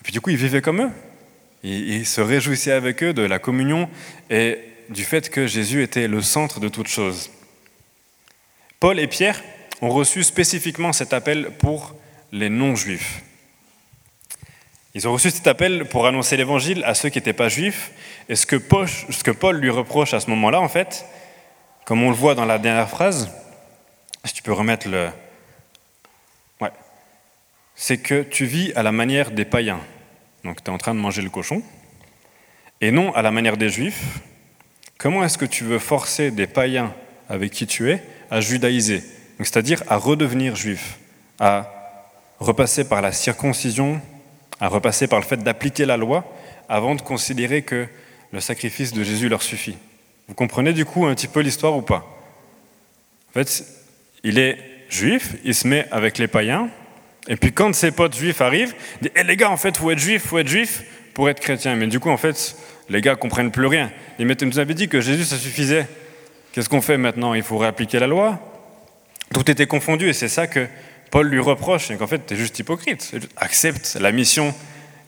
Et 0.00 0.04
puis 0.04 0.12
du 0.12 0.20
coup, 0.20 0.30
il 0.30 0.36
vivait 0.36 0.62
comme 0.62 0.82
eux. 0.82 0.90
Il, 1.64 2.06
se 2.06 2.20
réjouissait 2.20 2.70
avec 2.70 3.02
eux 3.02 3.12
de 3.12 3.22
la 3.22 3.40
communion 3.40 3.90
et 4.30 4.58
du 4.90 5.02
fait 5.02 5.28
que 5.28 5.48
Jésus 5.48 5.82
était 5.82 6.06
le 6.06 6.22
centre 6.22 6.60
de 6.60 6.68
toute 6.68 6.86
chose. 6.86 7.30
Paul 8.78 9.00
et 9.00 9.08
Pierre 9.08 9.42
ont 9.82 9.90
reçu 9.90 10.22
spécifiquement 10.22 10.92
cet 10.92 11.12
appel 11.12 11.50
pour 11.58 11.96
les 12.30 12.48
non-juifs. 12.48 13.22
Ils 14.94 15.08
ont 15.08 15.12
reçu 15.12 15.30
cet 15.30 15.48
appel 15.48 15.84
pour 15.86 16.06
annoncer 16.06 16.36
l'évangile 16.36 16.84
à 16.84 16.94
ceux 16.94 17.08
qui 17.08 17.18
n'étaient 17.18 17.32
pas 17.32 17.48
juifs. 17.48 17.90
Et 18.28 18.36
ce 18.36 18.46
que, 18.46 18.56
Paul, 19.32 19.56
lui 19.56 19.70
reproche 19.70 20.14
à 20.14 20.20
ce 20.20 20.30
moment-là, 20.30 20.60
en 20.60 20.68
fait, 20.68 21.04
comme 21.84 22.02
on 22.04 22.10
le 22.10 22.16
voit 22.16 22.36
dans 22.36 22.44
la 22.44 22.58
dernière 22.58 22.88
phrase, 22.88 23.28
si 24.24 24.34
tu 24.34 24.42
peux 24.42 24.52
remettre 24.52 24.88
le. 24.88 25.08
Ouais. 26.60 26.70
C'est 27.74 27.98
que 27.98 28.22
tu 28.22 28.44
vis 28.44 28.72
à 28.74 28.82
la 28.82 28.92
manière 28.92 29.30
des 29.30 29.44
païens. 29.44 29.80
Donc 30.44 30.62
tu 30.62 30.70
es 30.70 30.74
en 30.74 30.78
train 30.78 30.94
de 30.94 31.00
manger 31.00 31.22
le 31.22 31.30
cochon. 31.30 31.62
Et 32.80 32.90
non 32.90 33.14
à 33.14 33.22
la 33.22 33.30
manière 33.30 33.56
des 33.56 33.68
juifs. 33.68 34.20
Comment 34.98 35.24
est-ce 35.24 35.38
que 35.38 35.44
tu 35.44 35.64
veux 35.64 35.78
forcer 35.78 36.30
des 36.30 36.46
païens 36.46 36.92
avec 37.28 37.52
qui 37.52 37.66
tu 37.66 37.90
es 37.90 38.02
à 38.30 38.40
judaïser? 38.40 39.02
C'est-à-dire 39.38 39.82
à 39.88 39.96
redevenir 39.96 40.56
juifs, 40.56 40.98
à 41.38 41.72
repasser 42.40 42.88
par 42.88 43.00
la 43.00 43.12
circoncision 43.12 44.00
à 44.60 44.68
repasser 44.68 45.06
par 45.06 45.20
le 45.20 45.24
fait 45.24 45.42
d'appliquer 45.42 45.86
la 45.86 45.96
loi 45.96 46.24
avant 46.68 46.94
de 46.94 47.02
considérer 47.02 47.62
que 47.62 47.86
le 48.32 48.40
sacrifice 48.40 48.92
de 48.92 49.02
Jésus 49.02 49.28
leur 49.28 49.42
suffit. 49.42 49.76
Vous 50.26 50.34
comprenez 50.34 50.72
du 50.72 50.84
coup 50.84 51.06
un 51.06 51.14
petit 51.14 51.28
peu 51.28 51.40
l'histoire 51.40 51.76
ou 51.76 51.82
pas? 51.82 52.04
En 53.30 53.32
fait, 53.32 53.64
il 54.28 54.38
est 54.38 54.58
juif, 54.90 55.36
il 55.44 55.54
se 55.54 55.66
met 55.66 55.86
avec 55.90 56.18
les 56.18 56.28
païens, 56.28 56.68
et 57.28 57.36
puis 57.36 57.52
quand 57.52 57.74
ses 57.74 57.90
potes 57.90 58.14
juifs 58.14 58.42
arrivent, 58.42 58.74
il 59.00 59.08
dit 59.08 59.12
Eh 59.16 59.22
les 59.22 59.36
gars, 59.36 59.50
en 59.50 59.56
fait, 59.56 59.76
faut 59.76 59.90
être 59.90 59.98
juif, 59.98 60.26
faut 60.26 60.38
être 60.38 60.48
juif 60.48 60.82
pour 61.14 61.30
être 61.30 61.40
chrétien. 61.40 61.76
Mais 61.76 61.86
du 61.86 61.98
coup, 61.98 62.10
en 62.10 62.16
fait, 62.18 62.56
les 62.90 63.00
gars 63.00 63.16
comprennent 63.16 63.50
plus 63.50 63.66
rien. 63.66 63.90
Ils 64.18 64.26
nous 64.26 64.58
avaient 64.58 64.74
dit 64.74 64.88
que 64.88 65.00
Jésus, 65.00 65.24
ça 65.24 65.36
suffisait. 65.36 65.86
Qu'est-ce 66.52 66.68
qu'on 66.68 66.82
fait 66.82 66.98
maintenant? 66.98 67.34
Il 67.34 67.42
faut 67.42 67.56
réappliquer 67.56 67.98
la 67.98 68.06
loi 68.06 68.38
Tout 69.32 69.50
était 69.50 69.66
confondu, 69.66 70.08
et 70.08 70.12
c'est 70.12 70.28
ça 70.28 70.46
que 70.46 70.66
Paul 71.10 71.28
lui 71.28 71.40
reproche 71.40 71.94
qu'en 71.96 72.06
fait, 72.06 72.26
tu 72.26 72.34
es 72.34 72.36
juste 72.36 72.58
hypocrite. 72.58 73.14
Accepte 73.36 73.96
la 73.98 74.12
mission 74.12 74.54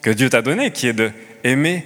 que 0.01 0.11
Dieu 0.11 0.31
t'a 0.31 0.41
donnée, 0.41 0.71
qui 0.71 0.89
est 0.89 0.95
de 0.95 1.11
aimer 1.45 1.85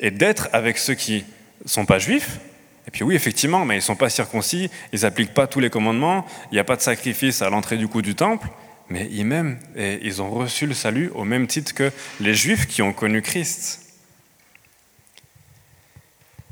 et 0.00 0.10
d'être 0.10 0.48
avec 0.52 0.76
ceux 0.76 0.94
qui 0.94 1.24
ne 1.64 1.68
sont 1.68 1.86
pas 1.86 1.98
juifs. 1.98 2.40
Et 2.86 2.90
puis 2.90 3.02
oui, 3.02 3.14
effectivement, 3.14 3.64
mais 3.64 3.74
ils 3.74 3.78
ne 3.78 3.82
sont 3.82 3.96
pas 3.96 4.10
circoncis, 4.10 4.70
ils 4.92 5.00
n'appliquent 5.00 5.34
pas 5.34 5.46
tous 5.46 5.60
les 5.60 5.70
commandements, 5.70 6.26
il 6.50 6.54
n'y 6.54 6.60
a 6.60 6.64
pas 6.64 6.76
de 6.76 6.82
sacrifice 6.82 7.42
à 7.42 7.48
l'entrée 7.48 7.76
du 7.76 7.88
coup 7.88 8.02
du 8.02 8.14
temple, 8.14 8.48
mais 8.88 9.08
ils 9.10 9.24
m'aiment 9.24 9.58
et 9.74 9.98
ils 10.02 10.20
ont 10.20 10.30
reçu 10.30 10.66
le 10.66 10.74
salut 10.74 11.10
au 11.14 11.24
même 11.24 11.46
titre 11.46 11.72
que 11.72 11.90
les 12.20 12.34
juifs 12.34 12.66
qui 12.66 12.82
ont 12.82 12.92
connu 12.92 13.22
Christ. 13.22 13.80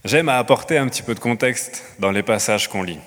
J'aime 0.04 0.28
apporter 0.28 0.78
un 0.78 0.88
petit 0.88 1.02
peu 1.02 1.14
de 1.14 1.20
contexte 1.20 1.84
dans 1.98 2.10
les 2.10 2.22
passages 2.22 2.68
qu'on 2.68 2.82
lit. 2.82 2.98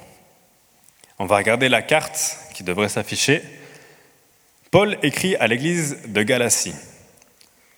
On 1.20 1.26
va 1.26 1.38
regarder 1.38 1.68
la 1.68 1.82
carte 1.82 2.38
qui 2.54 2.64
devrait 2.64 2.90
s'afficher. 2.90 3.42
Paul 4.72 4.98
écrit 5.04 5.36
à 5.38 5.48
l'église 5.48 5.98
de 6.08 6.24
Galatie. 6.24 6.76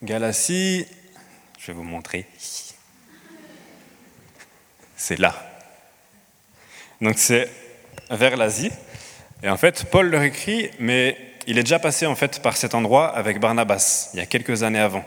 Galatie, 0.02 0.86
je 1.58 1.68
vais 1.68 1.72
vous 1.72 1.84
montrer. 1.84 2.26
C'est 4.98 5.18
là. 5.18 5.34
Donc 7.00 7.14
c'est 7.18 7.48
vers 8.10 8.36
l'Asie. 8.36 8.72
Et 9.42 9.48
en 9.48 9.56
fait, 9.56 9.84
Paul 9.90 10.10
leur 10.10 10.22
écrit, 10.22 10.70
mais 10.80 11.16
il 11.46 11.56
est 11.56 11.62
déjà 11.62 11.78
passé 11.78 12.04
en 12.04 12.16
fait 12.16 12.42
par 12.42 12.56
cet 12.56 12.74
endroit 12.74 13.06
avec 13.16 13.38
Barnabas, 13.38 14.10
il 14.12 14.18
y 14.18 14.22
a 14.22 14.26
quelques 14.26 14.64
années 14.64 14.80
avant. 14.80 15.04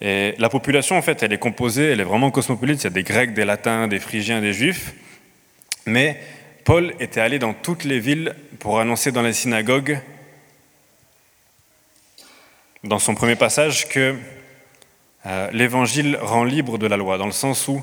Et 0.00 0.34
la 0.38 0.48
population, 0.48 0.98
en 0.98 1.02
fait, 1.02 1.22
elle 1.22 1.32
est 1.32 1.38
composée, 1.38 1.92
elle 1.92 2.00
est 2.00 2.04
vraiment 2.04 2.32
cosmopolite. 2.32 2.80
Il 2.80 2.84
y 2.84 2.86
a 2.88 2.90
des 2.90 3.04
Grecs, 3.04 3.34
des 3.34 3.44
Latins, 3.44 3.86
des 3.86 4.00
Phrygiens, 4.00 4.40
des 4.40 4.52
Juifs. 4.52 4.94
Mais 5.86 6.20
Paul 6.64 6.92
était 6.98 7.20
allé 7.20 7.38
dans 7.38 7.54
toutes 7.54 7.84
les 7.84 8.00
villes 8.00 8.34
pour 8.58 8.80
annoncer 8.80 9.12
dans 9.12 9.22
les 9.22 9.32
synagogues, 9.32 10.00
dans 12.82 12.98
son 12.98 13.14
premier 13.14 13.36
passage, 13.36 13.88
que 13.88 14.16
euh, 15.26 15.48
l'évangile 15.52 16.18
rend 16.20 16.44
libre 16.44 16.78
de 16.78 16.86
la 16.86 16.96
loi, 16.96 17.18
dans 17.18 17.26
le 17.26 17.32
sens 17.32 17.68
où 17.68 17.82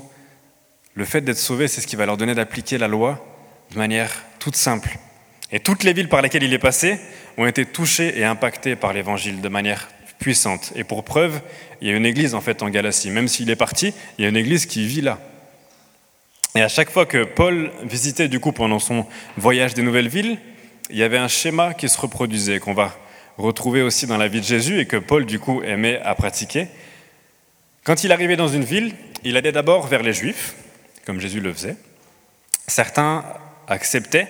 le 0.94 1.04
fait 1.04 1.20
d'être 1.20 1.38
sauvé, 1.38 1.68
c'est 1.68 1.80
ce 1.80 1.86
qui 1.86 1.96
va 1.96 2.06
leur 2.06 2.16
donner 2.16 2.34
d'appliquer 2.34 2.76
la 2.76 2.88
loi 2.88 3.24
de 3.72 3.78
manière 3.78 4.10
toute 4.38 4.56
simple. 4.56 4.98
Et 5.52 5.60
toutes 5.60 5.82
les 5.82 5.92
villes 5.92 6.08
par 6.08 6.22
lesquelles 6.22 6.42
il 6.42 6.52
est 6.52 6.58
passé 6.58 6.98
ont 7.36 7.46
été 7.46 7.64
touchées 7.64 8.18
et 8.18 8.24
impactées 8.24 8.76
par 8.76 8.92
l'évangile 8.92 9.40
de 9.40 9.48
manière 9.48 9.88
puissante. 10.18 10.72
Et 10.76 10.84
pour 10.84 11.04
preuve, 11.04 11.40
il 11.80 11.88
y 11.88 11.90
a 11.90 11.96
une 11.96 12.06
église 12.06 12.34
en 12.34 12.40
fait 12.40 12.62
en 12.62 12.68
Galatie. 12.68 13.10
Même 13.10 13.28
s'il 13.28 13.50
est 13.50 13.56
parti, 13.56 13.94
il 14.18 14.22
y 14.22 14.26
a 14.26 14.28
une 14.28 14.36
église 14.36 14.66
qui 14.66 14.86
vit 14.86 15.00
là. 15.00 15.18
Et 16.54 16.62
à 16.62 16.68
chaque 16.68 16.90
fois 16.90 17.06
que 17.06 17.24
Paul 17.24 17.70
visitait 17.84 18.28
du 18.28 18.40
coup 18.40 18.52
pendant 18.52 18.78
son 18.78 19.06
voyage 19.36 19.74
des 19.74 19.82
nouvelles 19.82 20.08
villes, 20.08 20.38
il 20.90 20.96
y 20.96 21.02
avait 21.02 21.18
un 21.18 21.28
schéma 21.28 21.74
qui 21.74 21.88
se 21.88 21.98
reproduisait, 21.98 22.58
qu'on 22.58 22.74
va 22.74 22.96
retrouver 23.38 23.82
aussi 23.82 24.06
dans 24.06 24.16
la 24.16 24.28
vie 24.28 24.40
de 24.40 24.46
Jésus 24.46 24.80
et 24.80 24.86
que 24.86 24.96
Paul 24.96 25.24
du 25.24 25.38
coup 25.38 25.62
aimait 25.62 26.00
à 26.02 26.14
pratiquer. 26.14 26.66
Quand 27.84 28.04
il 28.04 28.12
arrivait 28.12 28.36
dans 28.36 28.48
une 28.48 28.64
ville, 28.64 28.94
il 29.24 29.36
allait 29.36 29.52
d'abord 29.52 29.86
vers 29.86 30.02
les 30.02 30.12
Juifs, 30.12 30.54
comme 31.06 31.20
Jésus 31.20 31.40
le 31.40 31.52
faisait. 31.52 31.76
Certains 32.66 33.24
acceptaient 33.68 34.28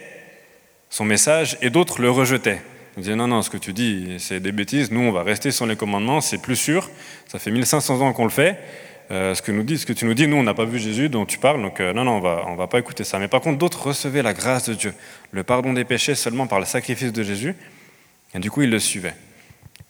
son 0.88 1.04
message 1.04 1.59
et 1.61 1.71
d'autres 1.71 2.00
le 2.00 2.11
rejetaient. 2.11 2.62
Ils 2.97 3.02
disaient 3.02 3.16
non, 3.16 3.28
non, 3.28 3.42
ce 3.42 3.50
que 3.50 3.57
tu 3.57 3.73
dis, 3.73 4.16
c'est 4.19 4.40
des 4.40 4.52
bêtises, 4.52 4.90
nous 4.90 5.00
on 5.00 5.12
va 5.12 5.23
rester 5.23 5.50
sur 5.50 5.66
les 5.66 5.76
commandements, 5.76 6.21
c'est 6.21 6.38
plus 6.38 6.57
sûr, 6.57 6.90
ça 7.28 7.38
fait 7.38 7.50
1500 7.50 8.00
ans 8.00 8.12
qu'on 8.12 8.25
le 8.25 8.30
fait, 8.30 8.59
euh, 9.11 9.35
ce, 9.35 9.42
que 9.42 9.50
nous 9.52 9.62
dit, 9.62 9.78
ce 9.78 9.87
que 9.87 9.92
tu 9.92 10.04
nous 10.04 10.14
dis, 10.14 10.28
nous, 10.28 10.37
on 10.37 10.42
n'a 10.42 10.54
pas 10.54 10.64
vu 10.64 10.78
Jésus 10.78 11.09
dont 11.09 11.26
tu 11.26 11.38
parles, 11.38 11.61
donc 11.61 11.80
euh, 11.80 11.92
non, 11.92 12.04
non, 12.04 12.16
on 12.16 12.21
va, 12.21 12.45
on 12.47 12.54
va 12.54 12.69
pas 12.69 12.78
écouter 12.78 13.02
ça. 13.02 13.19
Mais 13.19 13.26
par 13.26 13.40
contre, 13.40 13.59
d'autres 13.59 13.88
recevaient 13.88 14.23
la 14.23 14.35
grâce 14.35 14.69
de 14.69 14.75
Dieu, 14.75 14.95
le 15.33 15.42
pardon 15.42 15.73
des 15.73 15.85
péchés 15.85 16.14
seulement 16.14 16.47
par 16.47 16.61
le 16.61 16.66
sacrifice 16.66 17.12
de 17.12 17.23
Jésus, 17.25 17.57
et 18.35 18.38
du 18.38 18.50
coup, 18.50 18.62
ils 18.62 18.71
le 18.71 18.78
suivaient. 18.78 19.14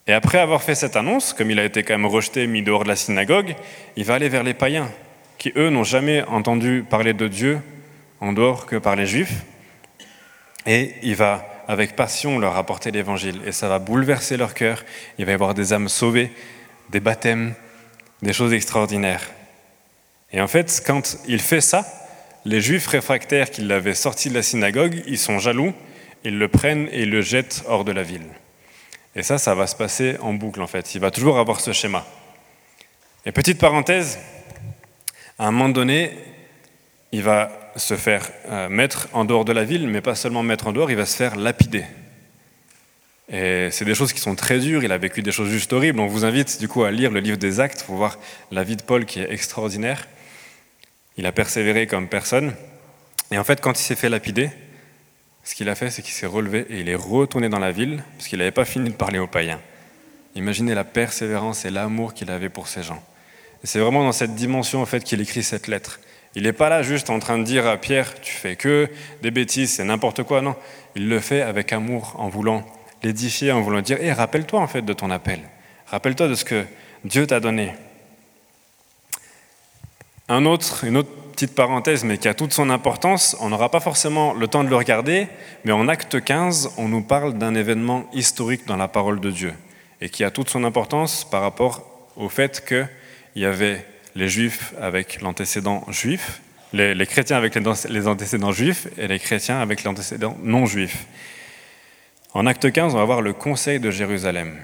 Et 0.07 0.13
après 0.13 0.39
avoir 0.39 0.63
fait 0.63 0.75
cette 0.75 0.97
annonce, 0.97 1.33
comme 1.33 1.51
il 1.51 1.61
a 1.61 1.65
été 1.65 1.83
quand 1.83 1.95
même 1.95 2.07
rejeté, 2.07 2.47
mis 2.47 2.63
dehors 2.63 2.85
de 2.85 2.89
la 2.89 2.97
synagogue, 2.97 3.55
il 3.97 4.05
va 4.05 4.15
aller 4.15 4.29
vers 4.29 4.43
les 4.43 4.55
païens, 4.55 4.91
qui 5.39 5.53
eux 5.57 5.71
n'ont 5.71 5.85
jamais 5.85 6.23
entendu 6.25 6.85
parler 6.89 7.15
de 7.15 7.29
Dieu 7.29 7.61
en 8.21 8.33
dehors 8.33 8.67
que 8.67 8.77
par 8.77 8.97
les 8.97 9.07
Juifs, 9.07 9.45
et 10.67 10.95
il 11.03 11.17
va 11.17 11.47
avec 11.69 11.95
passion 11.95 12.39
leur 12.39 12.57
apporter 12.57 12.91
l'évangile, 12.91 13.41
et 13.47 13.53
ça 13.53 13.69
va 13.69 13.79
bouleverser 13.79 14.37
leur 14.37 14.55
cœur, 14.55 14.85
il 15.19 15.25
va 15.25 15.33
y 15.33 15.35
avoir 15.35 15.55
des 15.55 15.73
âmes 15.73 15.89
sauvées, 15.89 16.33
des 16.91 17.01
baptêmes, 17.01 17.55
des 18.23 18.33
choses 18.33 18.53
extraordinaires. 18.53 19.31
Et 20.33 20.41
en 20.41 20.49
fait, 20.49 20.83
quand 20.85 21.19
il 21.29 21.41
fait 21.41 21.61
ça, 21.61 21.87
les 22.45 22.61
juifs 22.61 22.87
réfractaires 22.87 23.51
qui 23.51 23.63
l'avaient 23.63 23.95
sorti 23.95 24.29
de 24.29 24.35
la 24.35 24.43
synagogue, 24.43 25.03
ils 25.07 25.19
sont 25.19 25.39
jaloux, 25.39 25.73
ils 26.25 26.39
le 26.39 26.49
prennent 26.49 26.89
et 26.93 27.05
le 27.05 27.23
jettent 27.23 27.63
hors 27.67 27.85
de 27.85 27.93
la 27.93 28.03
ville. 28.03 28.27
Et 29.17 29.23
ça, 29.23 29.39
ça 29.39 29.55
va 29.55 29.67
se 29.67 29.75
passer 29.75 30.17
en 30.21 30.33
boucle 30.35 30.63
en 30.63 30.67
fait. 30.67 30.95
Il 30.95 31.01
va 31.01 31.11
toujours 31.11 31.39
avoir 31.39 31.61
ce 31.61 31.73
schéma. 31.73 32.07
Et 33.27 33.33
petite 33.33 33.59
parenthèse, 33.59 34.19
à 35.39 35.47
un 35.47 35.51
moment 35.51 35.69
donné, 35.69 36.13
il 37.13 37.23
va 37.23 37.51
se 37.77 37.97
faire 37.97 38.31
euh, 38.49 38.69
mettre 38.69 39.09
en 39.13 39.25
dehors 39.25 39.45
de 39.45 39.53
la 39.53 39.65
ville, 39.65 39.89
mais 39.89 40.01
pas 40.01 40.15
seulement 40.15 40.43
mettre 40.43 40.67
en 40.67 40.73
dehors, 40.73 40.91
il 40.91 40.97
va 40.97 41.07
se 41.07 41.17
faire 41.17 41.37
lapider. 41.37 41.85
Et 43.33 43.69
c'est 43.71 43.85
des 43.85 43.95
choses 43.95 44.13
qui 44.13 44.21
sont 44.21 44.35
très 44.35 44.59
dures, 44.59 44.83
il 44.83 44.91
a 44.91 44.99
vécu 44.99 45.23
des 45.23 45.33
choses 45.33 45.51
juste 45.51 45.73
horribles. 45.73 46.01
On 46.01 46.07
vous 46.07 46.25
invite 46.25 46.59
du 46.59 46.67
coup 46.67 46.83
à 46.83 46.91
lire 46.91 47.11
le 47.11 47.21
livre 47.21 47.37
des 47.37 47.61
Actes 47.61 47.85
pour 47.85 47.97
voir 47.97 48.19
la 48.51 48.65
vie 48.65 48.77
de 48.77 48.83
Paul 48.83 49.05
qui 49.05 49.21
est 49.21 49.31
extraordinaire. 49.31 50.09
Il 51.17 51.27
a 51.27 51.33
persévéré 51.33 51.87
comme 51.87 52.09
personne. 52.09 52.55
Et 53.31 53.39
en 53.39 53.45
fait, 53.45 53.61
quand 53.61 53.79
il 53.79 53.83
s'est 53.83 53.95
fait 53.95 54.09
lapider, 54.09 54.51
ce 55.51 55.57
qu'il 55.57 55.69
a 55.69 55.75
fait, 55.75 55.91
c'est 55.91 56.01
qu'il 56.01 56.13
s'est 56.13 56.27
relevé 56.27 56.65
et 56.71 56.79
il 56.79 56.89
est 56.89 56.95
retourné 56.95 57.49
dans 57.49 57.59
la 57.59 57.73
ville, 57.73 58.05
parce 58.17 58.29
qu'il 58.29 58.39
n'avait 58.39 58.53
pas 58.53 58.65
fini 58.65 58.89
de 58.89 58.95
parler 58.95 59.19
aux 59.19 59.27
païens. 59.27 59.59
Imaginez 60.37 60.77
la 60.77 60.85
persévérance 60.85 61.65
et 61.65 61.71
l'amour 61.71 62.15
qu'il 62.15 62.31
avait 62.31 62.49
pour 62.49 62.69
ces 62.69 62.85
gens. 62.85 63.03
Et 63.65 63.67
c'est 63.67 63.81
vraiment 63.81 64.05
dans 64.05 64.13
cette 64.13 64.37
dimension 64.37 64.81
en 64.81 64.87
fait 64.87 65.03
qu'il 65.03 65.21
écrit 65.21 65.43
cette 65.43 65.67
lettre. 65.67 65.99
Il 66.37 66.45
n'est 66.45 66.53
pas 66.53 66.69
là 66.69 66.85
juste 66.85 67.11
en 67.11 67.19
train 67.19 67.37
de 67.37 67.43
dire 67.43 67.67
à 67.67 67.77
Pierre, 67.79 68.21
tu 68.21 68.33
fais 68.33 68.55
que 68.55 68.89
des 69.23 69.33
bêtises, 69.33 69.73
c'est 69.73 69.83
n'importe 69.83 70.23
quoi. 70.23 70.41
Non, 70.41 70.55
il 70.95 71.09
le 71.09 71.19
fait 71.19 71.43
avec 71.43 71.73
amour, 71.73 72.15
en 72.17 72.29
voulant 72.29 72.65
l'édifier 73.03 73.51
en 73.51 73.61
voulant 73.61 73.81
dire 73.81 74.01
et 74.01 74.13
rappelle-toi 74.13 74.61
en 74.61 74.69
fait 74.69 74.83
de 74.83 74.93
ton 74.93 75.11
appel. 75.11 75.41
Rappelle-toi 75.89 76.29
de 76.29 76.37
ce 76.37 76.45
que 76.45 76.65
Dieu 77.05 77.27
t'a 77.27 77.41
donné. 77.41 77.75
Un 80.29 80.47
autre, 80.47 80.85
une 80.85 80.97
autre 80.97 81.11
petite 81.41 81.57
parenthèse, 81.57 82.05
mais 82.05 82.19
qui 82.19 82.29
a 82.29 82.35
toute 82.35 82.53
son 82.53 82.69
importance, 82.69 83.35
on 83.41 83.49
n'aura 83.49 83.71
pas 83.71 83.81
forcément 83.81 84.35
le 84.35 84.47
temps 84.47 84.63
de 84.63 84.69
le 84.69 84.77
regarder, 84.77 85.27
mais 85.65 85.73
en 85.73 85.89
acte 85.89 86.23
15, 86.23 86.73
on 86.77 86.87
nous 86.87 87.01
parle 87.01 87.39
d'un 87.39 87.55
événement 87.55 88.05
historique 88.13 88.67
dans 88.67 88.77
la 88.77 88.89
parole 88.89 89.21
de 89.21 89.31
Dieu, 89.31 89.55
et 90.03 90.11
qui 90.11 90.23
a 90.23 90.31
toute 90.31 90.51
son 90.51 90.65
importance 90.65 91.25
par 91.25 91.41
rapport 91.41 92.11
au 92.17 92.29
fait 92.29 92.63
qu'il 92.67 92.87
y 93.37 93.47
avait 93.47 93.87
les 94.15 94.29
juifs 94.29 94.75
avec 94.83 95.23
l'antécédent 95.23 95.83
juif, 95.89 96.43
les, 96.75 96.95
les, 96.95 97.07
chrétiens 97.07 97.39
avec 97.39 97.55
les 97.55 98.07
antécédents 98.07 98.53
juifs, 98.53 98.89
et 98.99 99.09
les 99.09 99.19
chrétiens 99.19 99.63
avec 99.63 99.83
l'antécédent 99.85 100.37
non 100.43 100.67
juif. 100.67 101.07
En 102.35 102.45
acte 102.45 102.71
15, 102.71 102.95
on 102.95 102.99
va 102.99 103.05
voir 103.07 103.23
le 103.23 103.33
Conseil 103.33 103.81
de 103.81 103.91
Jérusalem. 103.91 104.59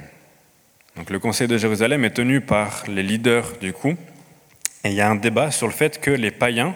Donc, 0.97 1.09
le 1.09 1.19
Conseil 1.21 1.49
de 1.49 1.57
Jérusalem 1.57 2.05
est 2.05 2.11
tenu 2.11 2.43
par 2.43 2.83
les 2.87 3.03
leaders 3.03 3.53
du 3.63 3.73
coup, 3.73 3.97
et 4.85 4.89
il 4.89 4.95
y 4.95 5.01
a 5.01 5.09
un 5.09 5.17
débat 5.17 5.51
sur 5.51 5.67
le 5.67 5.73
fait 5.73 6.01
que 6.01 6.11
les 6.11 6.31
païens 6.31 6.75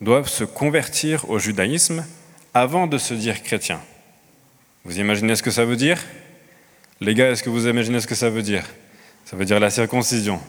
doivent 0.00 0.28
se 0.28 0.44
convertir 0.44 1.28
au 1.30 1.38
judaïsme 1.38 2.04
avant 2.52 2.86
de 2.86 2.98
se 2.98 3.14
dire 3.14 3.42
chrétiens. 3.42 3.80
Vous 4.84 4.98
imaginez 4.98 5.34
ce 5.34 5.42
que 5.42 5.50
ça 5.50 5.64
veut 5.64 5.76
dire? 5.76 6.02
Les 7.00 7.14
gars, 7.14 7.30
est-ce 7.30 7.42
que 7.42 7.50
vous 7.50 7.66
imaginez 7.66 8.00
ce 8.00 8.06
que 8.06 8.14
ça 8.14 8.30
veut 8.30 8.42
dire? 8.42 8.64
Ça 9.24 9.36
veut 9.36 9.44
dire 9.44 9.58
la 9.58 9.70
circoncision. 9.70 10.40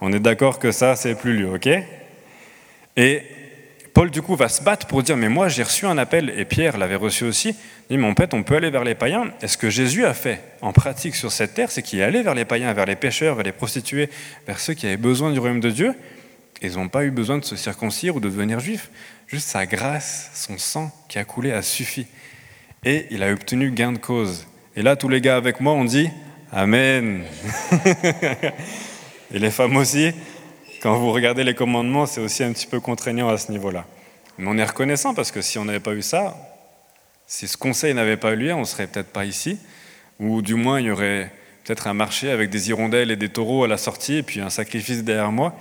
On 0.00 0.12
est 0.12 0.20
d'accord 0.20 0.58
que 0.58 0.72
ça, 0.72 0.96
c'est 0.96 1.14
plus 1.14 1.36
lieu, 1.38 1.54
ok? 1.54 1.68
Paul, 3.94 4.10
du 4.10 4.22
coup, 4.22 4.36
va 4.36 4.48
se 4.48 4.62
battre 4.62 4.86
pour 4.86 5.02
dire, 5.02 5.18
mais 5.18 5.28
moi, 5.28 5.48
j'ai 5.48 5.62
reçu 5.62 5.84
un 5.86 5.98
appel, 5.98 6.32
et 6.36 6.46
Pierre 6.46 6.78
l'avait 6.78 6.96
reçu 6.96 7.24
aussi. 7.24 7.50
Il 7.90 7.96
dit, 7.96 8.02
mais 8.02 8.08
en 8.08 8.14
fait, 8.14 8.32
on 8.32 8.42
peut 8.42 8.56
aller 8.56 8.70
vers 8.70 8.84
les 8.84 8.94
païens. 8.94 9.30
Et 9.42 9.48
ce 9.48 9.58
que 9.58 9.68
Jésus 9.68 10.06
a 10.06 10.14
fait 10.14 10.40
en 10.62 10.72
pratique 10.72 11.14
sur 11.14 11.30
cette 11.30 11.52
terre, 11.52 11.70
c'est 11.70 11.82
qu'il 11.82 12.00
est 12.00 12.02
allé 12.02 12.22
vers 12.22 12.34
les 12.34 12.46
païens, 12.46 12.72
vers 12.72 12.86
les 12.86 12.96
pécheurs, 12.96 13.34
vers 13.34 13.44
les 13.44 13.52
prostituées, 13.52 14.08
vers 14.46 14.58
ceux 14.58 14.72
qui 14.72 14.86
avaient 14.86 14.96
besoin 14.96 15.30
du 15.30 15.38
royaume 15.38 15.60
de 15.60 15.70
Dieu. 15.70 15.94
Ils 16.62 16.74
n'ont 16.74 16.88
pas 16.88 17.04
eu 17.04 17.10
besoin 17.10 17.38
de 17.38 17.44
se 17.44 17.56
circoncire 17.56 18.16
ou 18.16 18.20
de 18.20 18.28
devenir 18.28 18.60
juifs. 18.60 18.90
Juste 19.26 19.48
sa 19.48 19.66
grâce, 19.66 20.30
son 20.34 20.56
sang 20.58 20.90
qui 21.08 21.18
a 21.18 21.24
coulé 21.24 21.52
a 21.52 21.60
suffi. 21.60 22.06
Et 22.84 23.06
il 23.10 23.22
a 23.22 23.32
obtenu 23.32 23.72
gain 23.72 23.92
de 23.92 23.98
cause. 23.98 24.46
Et 24.74 24.82
là, 24.82 24.96
tous 24.96 25.08
les 25.08 25.20
gars 25.20 25.36
avec 25.36 25.60
moi, 25.60 25.72
on 25.72 25.84
dit 25.84 26.08
Amen. 26.50 27.24
et 29.34 29.38
les 29.38 29.50
femmes 29.50 29.76
aussi. 29.76 30.12
Quand 30.82 30.98
vous 30.98 31.12
regardez 31.12 31.44
les 31.44 31.54
commandements, 31.54 32.06
c'est 32.06 32.20
aussi 32.20 32.42
un 32.42 32.52
petit 32.52 32.66
peu 32.66 32.80
contraignant 32.80 33.28
à 33.28 33.38
ce 33.38 33.52
niveau-là. 33.52 33.84
Mais 34.36 34.48
on 34.48 34.58
est 34.58 34.64
reconnaissant 34.64 35.14
parce 35.14 35.30
que 35.30 35.40
si 35.40 35.56
on 35.56 35.64
n'avait 35.64 35.78
pas 35.78 35.94
eu 35.94 36.02
ça, 36.02 36.36
si 37.28 37.46
ce 37.46 37.56
conseil 37.56 37.94
n'avait 37.94 38.16
pas 38.16 38.32
eu 38.32 38.36
lieu, 38.36 38.52
on 38.52 38.60
ne 38.60 38.64
serait 38.64 38.88
peut-être 38.88 39.12
pas 39.12 39.24
ici. 39.24 39.60
Ou 40.18 40.42
du 40.42 40.56
moins, 40.56 40.80
il 40.80 40.86
y 40.86 40.90
aurait 40.90 41.30
peut-être 41.62 41.86
un 41.86 41.94
marché 41.94 42.32
avec 42.32 42.50
des 42.50 42.70
hirondelles 42.70 43.12
et 43.12 43.16
des 43.16 43.28
taureaux 43.28 43.62
à 43.62 43.68
la 43.68 43.76
sortie 43.76 44.16
et 44.16 44.22
puis 44.24 44.40
un 44.40 44.50
sacrifice 44.50 45.04
derrière 45.04 45.30
moi. 45.30 45.54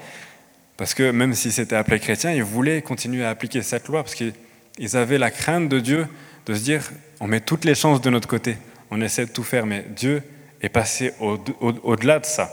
Parce 0.75 0.95
que 0.95 1.11
même 1.11 1.35
si 1.35 1.51
c'était 1.51 1.75
appelé 1.75 1.99
chrétien, 1.99 2.31
ils 2.31 2.41
voulaient 2.41 2.81
continuer 2.81 3.23
à 3.23 3.29
appliquer 3.29 3.61
cette 3.61 3.89
loi 3.89 4.01
parce 4.01 4.15
qu'ils 4.15 4.97
avaient 4.97 5.19
la 5.19 5.29
crainte 5.29 5.69
de 5.69 5.79
Dieu 5.79 6.07
de 6.47 6.55
se 6.55 6.63
dire 6.63 6.81
on 7.19 7.27
met 7.27 7.41
toutes 7.41 7.65
les 7.65 7.75
chances 7.75 8.01
de 8.01 8.09
notre 8.09 8.27
côté, 8.27 8.57
on 8.89 8.99
essaie 8.99 9.27
de 9.27 9.31
tout 9.31 9.43
faire, 9.43 9.67
mais 9.67 9.85
Dieu 9.95 10.23
est 10.63 10.69
passé 10.69 11.13
au-delà 11.19 12.17
de 12.17 12.25
ça 12.25 12.51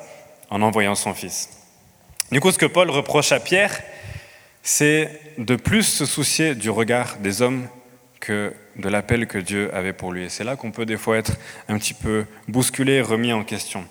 en 0.51 0.61
envoyant 0.61 0.95
son 0.95 1.15
Fils. 1.15 1.49
Du 2.31 2.41
coup, 2.41 2.53
ce 2.53 2.59
que 2.59 2.67
Paul 2.67 2.91
reproche 2.91 3.33
à 3.33 3.41
Pierre, 3.41 3.81
c'est 4.63 5.19
de 5.39 5.57
plus 5.57 5.85
se 5.85 6.05
soucier 6.05 6.55
du 6.55 6.69
regard 6.69 7.17
des 7.17 7.41
hommes 7.41 7.67
que 8.21 8.53
de 8.77 8.89
l'appel 8.91 9.27
que 9.27 9.39
Dieu 9.39 9.75
avait 9.75 9.95
pour 9.95 10.13
lui. 10.13 10.25
Et 10.25 10.29
c'est 10.29 10.45
là 10.45 10.55
qu'on 10.55 10.71
peut 10.71 10.85
des 10.85 10.99
fois 10.99 11.17
être 11.17 11.39
un 11.69 11.79
petit 11.79 11.95
peu 11.95 12.27
bousculé, 12.47 13.01
remis 13.01 13.33
en 13.33 13.45
question. 13.45 13.83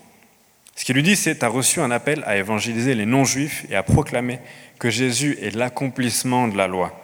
Ce 0.76 0.84
qu'il 0.84 0.94
lui 0.94 1.02
dit, 1.02 1.16
c'est, 1.16 1.40
tu 1.40 1.44
as 1.44 1.48
reçu 1.48 1.80
un 1.80 1.90
appel 1.90 2.22
à 2.26 2.36
évangéliser 2.36 2.94
les 2.94 3.06
non-juifs 3.06 3.66
et 3.70 3.74
à 3.74 3.82
proclamer 3.82 4.38
que 4.78 4.88
Jésus 4.88 5.36
est 5.42 5.56
l'accomplissement 5.56 6.46
de 6.46 6.56
la 6.56 6.68
loi. 6.68 6.96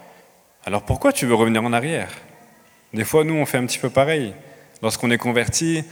Alors 0.64 0.84
pourquoi 0.84 1.12
tu 1.12 1.26
veux 1.26 1.34
revenir 1.34 1.64
en 1.64 1.72
arrière? 1.72 2.10
Des 2.92 3.04
fois, 3.04 3.24
nous, 3.24 3.34
on 3.34 3.44
fait 3.44 3.58
un 3.58 3.66
petit 3.66 3.80
peu 3.80 3.90
pareil. 3.90 4.34
Lorsqu'on 4.82 5.10
est 5.10 5.18
converti, 5.18 5.82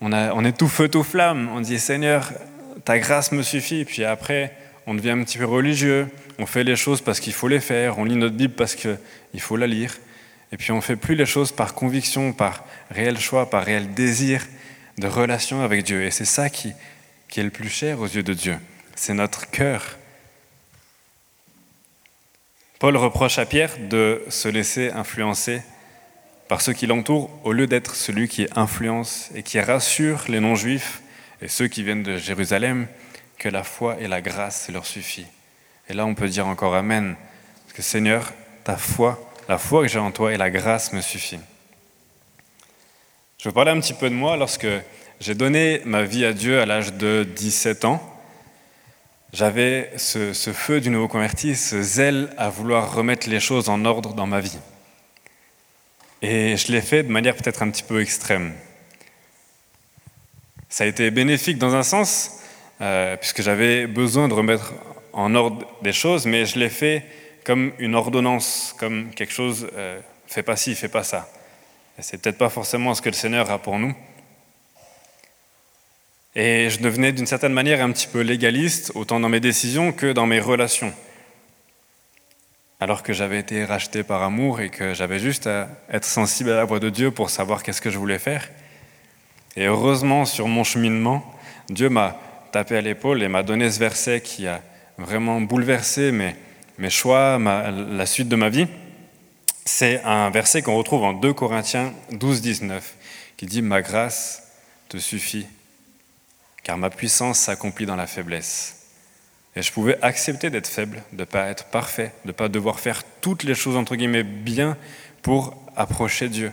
on, 0.00 0.12
on 0.12 0.44
est 0.44 0.58
tout 0.58 0.66
feu, 0.66 0.88
tout 0.88 1.04
flamme. 1.04 1.48
On 1.54 1.60
dit, 1.60 1.78
Seigneur, 1.78 2.32
ta 2.84 2.98
grâce 2.98 3.30
me 3.30 3.42
suffit. 3.42 3.84
Puis 3.84 4.04
après, 4.04 4.52
on 4.88 4.94
devient 4.94 5.10
un 5.10 5.22
petit 5.22 5.36
peu 5.36 5.44
religieux, 5.44 6.08
on 6.38 6.46
fait 6.46 6.64
les 6.64 6.74
choses 6.74 7.02
parce 7.02 7.20
qu'il 7.20 7.34
faut 7.34 7.46
les 7.46 7.60
faire, 7.60 7.98
on 7.98 8.04
lit 8.04 8.16
notre 8.16 8.36
Bible 8.36 8.54
parce 8.54 8.74
qu'il 8.74 8.96
faut 9.38 9.58
la 9.58 9.66
lire, 9.66 9.94
et 10.50 10.56
puis 10.56 10.72
on 10.72 10.80
fait 10.80 10.96
plus 10.96 11.14
les 11.14 11.26
choses 11.26 11.52
par 11.52 11.74
conviction, 11.74 12.32
par 12.32 12.64
réel 12.90 13.18
choix, 13.18 13.50
par 13.50 13.64
réel 13.64 13.92
désir 13.92 14.46
de 14.96 15.06
relation 15.06 15.60
avec 15.60 15.84
Dieu. 15.84 16.04
Et 16.04 16.10
c'est 16.10 16.24
ça 16.24 16.48
qui, 16.48 16.72
qui 17.28 17.40
est 17.40 17.42
le 17.42 17.50
plus 17.50 17.68
cher 17.68 18.00
aux 18.00 18.06
yeux 18.06 18.22
de 18.22 18.32
Dieu, 18.32 18.56
c'est 18.96 19.12
notre 19.12 19.50
cœur. 19.50 19.98
Paul 22.78 22.96
reproche 22.96 23.38
à 23.38 23.44
Pierre 23.44 23.76
de 23.90 24.22
se 24.30 24.48
laisser 24.48 24.90
influencer 24.92 25.60
par 26.48 26.62
ceux 26.62 26.72
qui 26.72 26.86
l'entourent 26.86 27.28
au 27.44 27.52
lieu 27.52 27.66
d'être 27.66 27.94
celui 27.94 28.26
qui 28.26 28.46
influence 28.56 29.28
et 29.34 29.42
qui 29.42 29.60
rassure 29.60 30.24
les 30.28 30.40
non-juifs 30.40 31.02
et 31.42 31.48
ceux 31.48 31.68
qui 31.68 31.82
viennent 31.82 32.04
de 32.04 32.16
Jérusalem 32.16 32.86
que 33.38 33.48
la 33.48 33.64
foi 33.64 33.96
et 34.00 34.08
la 34.08 34.20
grâce 34.20 34.68
leur 34.68 34.86
suffit. 34.86 35.26
Et 35.88 35.94
là, 35.94 36.04
on 36.04 36.14
peut 36.14 36.28
dire 36.28 36.46
encore 36.46 36.74
Amen. 36.74 37.16
Parce 37.64 37.76
que 37.76 37.82
Seigneur, 37.82 38.32
ta 38.64 38.76
foi, 38.76 39.18
la 39.48 39.58
foi 39.58 39.82
que 39.82 39.88
j'ai 39.88 39.98
en 39.98 40.10
toi 40.10 40.32
et 40.32 40.36
la 40.36 40.50
grâce 40.50 40.92
me 40.92 41.00
suffit. 41.00 41.40
Je 43.38 43.48
veux 43.48 43.54
parler 43.54 43.70
un 43.70 43.80
petit 43.80 43.94
peu 43.94 44.10
de 44.10 44.14
moi 44.14 44.36
lorsque 44.36 44.66
j'ai 45.20 45.34
donné 45.34 45.80
ma 45.84 46.02
vie 46.02 46.24
à 46.24 46.32
Dieu 46.32 46.60
à 46.60 46.66
l'âge 46.66 46.92
de 46.94 47.26
17 47.36 47.84
ans. 47.84 48.02
J'avais 49.32 49.92
ce, 49.96 50.32
feu 50.32 50.80
du 50.80 50.90
nouveau 50.90 51.06
converti, 51.06 51.54
ce 51.54 51.82
zèle 51.82 52.32
à 52.38 52.50
vouloir 52.50 52.94
remettre 52.94 53.28
les 53.28 53.40
choses 53.40 53.68
en 53.68 53.84
ordre 53.84 54.14
dans 54.14 54.26
ma 54.26 54.40
vie. 54.40 54.58
Et 56.22 56.56
je 56.56 56.72
l'ai 56.72 56.80
fait 56.80 57.02
de 57.02 57.12
manière 57.12 57.36
peut-être 57.36 57.62
un 57.62 57.70
petit 57.70 57.82
peu 57.82 58.00
extrême. 58.00 58.54
Ça 60.68 60.84
a 60.84 60.86
été 60.86 61.10
bénéfique 61.10 61.58
dans 61.58 61.74
un 61.74 61.82
sens, 61.82 62.40
euh, 62.80 63.16
puisque 63.16 63.42
j'avais 63.42 63.86
besoin 63.86 64.28
de 64.28 64.34
remettre 64.34 64.72
en 65.12 65.34
ordre 65.34 65.66
des 65.82 65.92
choses, 65.92 66.26
mais 66.26 66.46
je 66.46 66.58
l'ai 66.58 66.68
fait 66.68 67.04
comme 67.44 67.72
une 67.78 67.94
ordonnance, 67.94 68.74
comme 68.78 69.10
quelque 69.14 69.32
chose, 69.32 69.68
euh, 69.74 70.00
fais 70.26 70.42
pas 70.42 70.56
ci, 70.56 70.74
fais 70.74 70.88
pas 70.88 71.02
ça. 71.02 71.28
Et 71.98 72.02
c'est 72.02 72.18
peut-être 72.18 72.38
pas 72.38 72.50
forcément 72.50 72.94
ce 72.94 73.02
que 73.02 73.08
le 73.08 73.14
Seigneur 73.14 73.50
a 73.50 73.58
pour 73.58 73.78
nous. 73.78 73.94
Et 76.36 76.70
je 76.70 76.78
devenais 76.80 77.10
d'une 77.10 77.26
certaine 77.26 77.52
manière 77.52 77.82
un 77.82 77.90
petit 77.90 78.06
peu 78.06 78.20
légaliste, 78.20 78.92
autant 78.94 79.18
dans 79.18 79.28
mes 79.28 79.40
décisions 79.40 79.92
que 79.92 80.12
dans 80.12 80.26
mes 80.26 80.38
relations. 80.38 80.92
Alors 82.78 83.02
que 83.02 83.12
j'avais 83.12 83.40
été 83.40 83.64
racheté 83.64 84.04
par 84.04 84.22
amour 84.22 84.60
et 84.60 84.68
que 84.68 84.94
j'avais 84.94 85.18
juste 85.18 85.48
à 85.48 85.68
être 85.90 86.04
sensible 86.04 86.50
à 86.50 86.56
la 86.56 86.64
voix 86.64 86.78
de 86.78 86.90
Dieu 86.90 87.10
pour 87.10 87.30
savoir 87.30 87.64
qu'est-ce 87.64 87.80
que 87.80 87.90
je 87.90 87.98
voulais 87.98 88.20
faire. 88.20 88.48
Et 89.56 89.64
heureusement, 89.64 90.24
sur 90.24 90.46
mon 90.46 90.62
cheminement, 90.62 91.24
Dieu 91.70 91.88
m'a 91.88 92.20
tapé 92.50 92.76
à 92.76 92.80
l'épaule 92.80 93.22
et 93.22 93.28
m'a 93.28 93.42
donné 93.42 93.70
ce 93.70 93.78
verset 93.78 94.20
qui 94.20 94.46
a 94.46 94.62
vraiment 94.98 95.40
bouleversé 95.40 96.12
mes, 96.12 96.90
choix, 96.90 97.38
la 97.38 98.06
suite 98.06 98.28
de 98.28 98.36
ma 98.36 98.48
vie. 98.48 98.66
C'est 99.64 100.02
un 100.04 100.30
verset 100.30 100.62
qu'on 100.62 100.76
retrouve 100.76 101.04
en 101.04 101.12
2 101.12 101.32
Corinthiens 101.32 101.92
12, 102.12 102.40
19, 102.40 102.94
qui 103.36 103.46
dit 103.46 103.62
Ma 103.62 103.82
grâce 103.82 104.42
te 104.88 104.96
suffit, 104.96 105.46
car 106.62 106.78
ma 106.78 106.90
puissance 106.90 107.38
s'accomplit 107.38 107.86
dans 107.86 107.96
la 107.96 108.06
faiblesse. 108.06 108.78
Et 109.56 109.62
je 109.62 109.72
pouvais 109.72 109.98
accepter 110.02 110.50
d'être 110.50 110.68
faible, 110.68 111.02
de 111.12 111.18
ne 111.20 111.24
pas 111.24 111.48
être 111.48 111.66
parfait, 111.66 112.12
de 112.24 112.28
ne 112.28 112.32
pas 112.32 112.48
devoir 112.48 112.80
faire 112.80 113.02
toutes 113.20 113.42
les 113.42 113.54
choses, 113.54 113.76
entre 113.76 113.96
guillemets, 113.96 114.22
bien 114.22 114.76
pour 115.22 115.60
approcher 115.76 116.28
Dieu. 116.28 116.52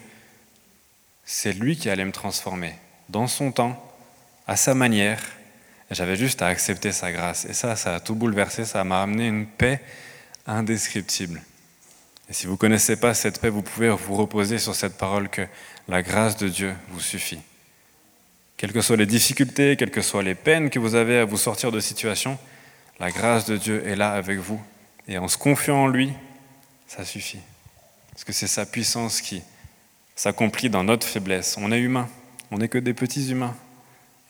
C'est 1.24 1.54
lui 1.54 1.78
qui 1.78 1.90
allait 1.90 2.06
me 2.06 2.12
transformer, 2.12 2.74
dans 3.10 3.28
son 3.28 3.52
temps, 3.52 3.82
à 4.48 4.56
sa 4.56 4.74
manière. 4.74 5.22
J'avais 5.92 6.16
juste 6.16 6.42
à 6.42 6.48
accepter 6.48 6.92
sa 6.92 7.12
grâce. 7.12 7.46
Et 7.46 7.54
ça, 7.54 7.76
ça 7.76 7.96
a 7.96 8.00
tout 8.00 8.16
bouleversé, 8.16 8.66
ça 8.66 8.84
m'a 8.84 9.02
amené 9.02 9.28
une 9.28 9.46
paix 9.46 9.82
indescriptible. 10.48 11.42
Et 12.30 12.34
si 12.34 12.48
vous 12.48 12.54
ne 12.54 12.58
connaissez 12.58 12.96
pas 12.96 13.14
cette 13.14 13.40
paix, 13.40 13.50
vous 13.50 13.62
pouvez 13.62 13.90
vous 13.90 14.16
reposer 14.16 14.58
sur 14.58 14.74
cette 14.74 14.98
parole 14.98 15.30
que 15.30 15.44
la 15.88 16.02
grâce 16.02 16.38
de 16.38 16.48
Dieu 16.48 16.74
vous 16.90 17.00
suffit. 17.00 17.40
Quelles 18.58 18.74
que 18.74 18.82
soient 18.82 18.98
les 18.98 19.06
difficultés, 19.06 19.76
quelles 19.76 19.92
que 19.92 20.02
soient 20.02 20.24
les 20.24 20.34
peines 20.34 20.70
que 20.70 20.80
vous 20.80 20.96
avez 20.96 21.20
à 21.20 21.26
vous 21.26 21.38
sortir 21.38 21.72
de 21.72 21.80
situation, 21.80 22.40
la 23.00 23.12
grâce 23.12 23.46
de 23.46 23.58
Dieu 23.58 23.86
est 23.86 23.96
là 23.96 24.14
avec 24.14 24.40
vous. 24.40 24.62
Et 25.08 25.18
en 25.18 25.28
se 25.28 25.38
confiant 25.38 25.84
en 25.84 25.88
lui, 25.88 26.14
ça 26.88 27.06
suffit. 27.06 27.42
Parce 28.12 28.24
que 28.24 28.34
c'est 28.34 28.48
sa 28.48 28.66
puissance 28.66 29.22
qui 29.22 29.44
s'accomplit 30.16 30.70
dans 30.70 30.84
notre 30.84 31.06
faiblesse. 31.06 31.58
On 31.60 31.72
est 31.72 31.80
humain, 31.80 32.10
on 32.50 32.58
n'est 32.58 32.70
que 32.70 32.78
des 32.78 32.94
petits 32.94 33.30
humains. 33.30 33.56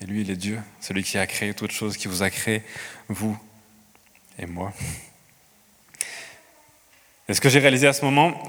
Et 0.06 0.08
lui, 0.08 0.22
il 0.22 0.30
est 0.30 0.36
Dieu, 0.36 0.60
celui 0.82 1.02
qui 1.02 1.18
a 1.18 1.26
créé 1.26 1.56
toutes 1.56 1.72
choses, 1.72 1.98
qui 1.98 2.08
vous 2.08 2.22
a 2.22 2.30
créé, 2.30 2.62
vous 3.08 3.36
et 4.38 4.46
moi. 4.46 4.72
Et 7.28 7.34
ce 7.34 7.42
que 7.42 7.50
j'ai 7.50 7.58
réalisé 7.58 7.88
à 7.88 7.94
ce 7.94 8.06
moment, 8.06 8.40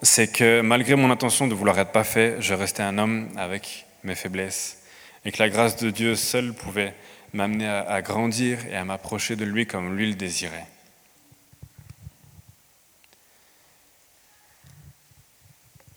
c'est 0.00 0.32
que 0.32 0.62
malgré 0.62 0.94
mon 0.94 1.10
intention 1.10 1.46
de 1.48 1.54
vouloir 1.54 1.78
être 1.78 1.92
pas 1.92 2.04
fait, 2.04 2.40
je 2.40 2.54
restais 2.54 2.82
un 2.82 2.96
homme 2.96 3.28
avec 3.36 3.84
mes 4.04 4.14
faiblesses. 4.14 4.78
Et 5.26 5.32
que 5.32 5.38
la 5.42 5.50
grâce 5.50 5.76
de 5.76 5.90
Dieu 5.90 6.16
seule 6.16 6.54
pouvait 6.54 6.94
m'amener 7.34 7.68
à, 7.68 8.00
grandir 8.00 8.66
et 8.70 8.76
à 8.76 8.86
m'approcher 8.86 9.36
de 9.36 9.44
lui 9.44 9.66
comme 9.66 9.94
lui 9.94 10.08
le 10.08 10.14
désirait. 10.14 10.64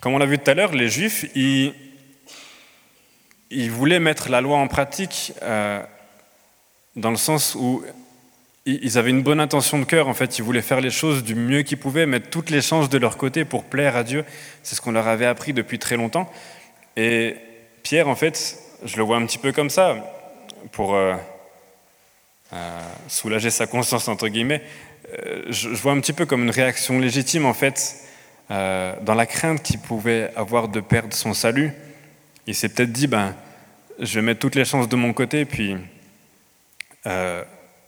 Comme 0.01 0.13
on 0.13 0.17
l'a 0.17 0.25
vu 0.25 0.39
tout 0.39 0.51
à 0.51 0.55
l'heure, 0.55 0.73
les 0.73 0.89
Juifs, 0.89 1.23
ils, 1.35 1.73
voulaient 3.69 3.99
mettre 3.99 4.29
la 4.29 4.41
loi 4.41 4.57
en 4.57 4.67
pratique 4.67 5.33
euh, 5.41 5.81
dans 6.95 7.11
le 7.11 7.17
sens 7.17 7.55
où 7.55 7.83
ils 8.65 8.97
avaient 8.97 9.11
une 9.11 9.21
bonne 9.21 9.39
intention 9.39 9.77
de 9.77 9.83
cœur, 9.83 10.07
en 10.07 10.15
fait, 10.15 10.39
ils 10.39 10.43
voulaient 10.43 10.63
faire 10.63 10.81
les 10.81 10.89
choses 10.89 11.23
du 11.23 11.35
mieux 11.35 11.61
qu'ils 11.61 11.77
pouvaient, 11.77 12.07
mettre 12.07 12.29
toutes 12.31 12.49
les 12.49 12.61
chances 12.61 12.89
de 12.89 12.97
leur 12.97 13.17
côté 13.17 13.45
pour 13.45 13.63
plaire 13.63 13.95
à 13.95 14.03
Dieu. 14.03 14.25
C'est 14.63 14.75
ce 14.75 14.81
qu'on 14.81 14.91
leur 14.91 15.07
avait 15.07 15.27
appris 15.27 15.53
depuis 15.53 15.77
très 15.77 15.97
longtemps. 15.97 16.31
Et 16.97 17.35
Pierre, 17.83 18.07
en 18.07 18.15
fait, 18.15 18.57
je 18.83 18.97
le 18.97 19.03
vois 19.03 19.17
un 19.17 19.25
petit 19.25 19.37
peu 19.37 19.51
comme 19.51 19.69
ça, 19.69 19.95
pour 20.71 20.95
euh, 20.95 21.13
euh, 22.53 22.79
soulager 23.07 23.51
sa 23.51 23.67
conscience, 23.67 24.07
entre 24.07 24.27
guillemets. 24.27 24.63
Euh, 25.19 25.43
je, 25.49 25.69
vois 25.69 25.91
un 25.91 25.99
petit 25.99 26.13
peu 26.13 26.25
comme 26.25 26.43
une 26.43 26.49
réaction 26.49 26.99
légitime, 26.99 27.45
en 27.45 27.53
fait, 27.53 27.95
dans 28.49 29.15
la 29.15 29.25
crainte 29.25 29.63
qu'il 29.63 29.79
pouvait 29.79 30.31
avoir 30.35 30.67
de 30.67 30.79
perdre 30.79 31.13
son 31.15 31.33
salut. 31.33 31.71
Il 32.47 32.55
s'est 32.55 32.69
peut-être 32.69 32.91
dit, 32.91 33.07
ben, 33.07 33.35
je 33.99 34.15
vais 34.15 34.21
mettre 34.21 34.39
toutes 34.39 34.55
les 34.55 34.65
chances 34.65 34.89
de 34.89 34.95
mon 34.95 35.13
côté, 35.13 35.45
puis 35.45 35.75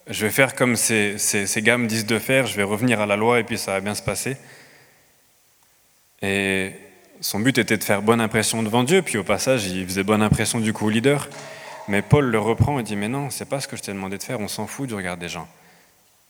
je 0.08 0.24
vais 0.24 0.30
faire 0.30 0.54
comme 0.54 0.76
ces, 0.76 1.18
ces, 1.18 1.62
gars 1.62 1.76
me 1.76 1.86
disent 1.86 2.06
de 2.06 2.18
faire, 2.18 2.46
je 2.46 2.56
vais 2.56 2.62
revenir 2.62 3.00
à 3.00 3.06
la 3.06 3.16
loi 3.16 3.40
et 3.40 3.44
puis 3.44 3.58
ça 3.58 3.72
va 3.72 3.80
bien 3.80 3.94
se 3.94 4.02
passer. 4.02 4.36
Et 6.22 6.72
son 7.20 7.40
but 7.40 7.58
était 7.58 7.76
de 7.76 7.84
faire 7.84 8.02
bonne 8.02 8.20
impression 8.20 8.62
devant 8.62 8.84
Dieu, 8.84 9.02
puis 9.02 9.18
au 9.18 9.24
passage, 9.24 9.66
il 9.66 9.86
faisait 9.86 10.04
bonne 10.04 10.22
impression 10.22 10.60
du 10.60 10.72
coup 10.72 10.86
au 10.86 10.90
leader. 10.90 11.28
Mais 11.88 12.02
Paul 12.02 12.26
le 12.26 12.38
reprend 12.38 12.78
et 12.78 12.82
dit 12.82 12.96
Mais 12.96 13.08
non, 13.08 13.30
c'est 13.30 13.48
pas 13.48 13.60
ce 13.60 13.68
que 13.68 13.76
je 13.76 13.82
t'ai 13.82 13.92
demandé 13.92 14.18
de 14.18 14.22
faire, 14.22 14.40
on 14.40 14.48
s'en 14.48 14.66
fout 14.66 14.88
du 14.88 14.94
regard 14.94 15.16
des 15.16 15.28
gens. 15.28 15.48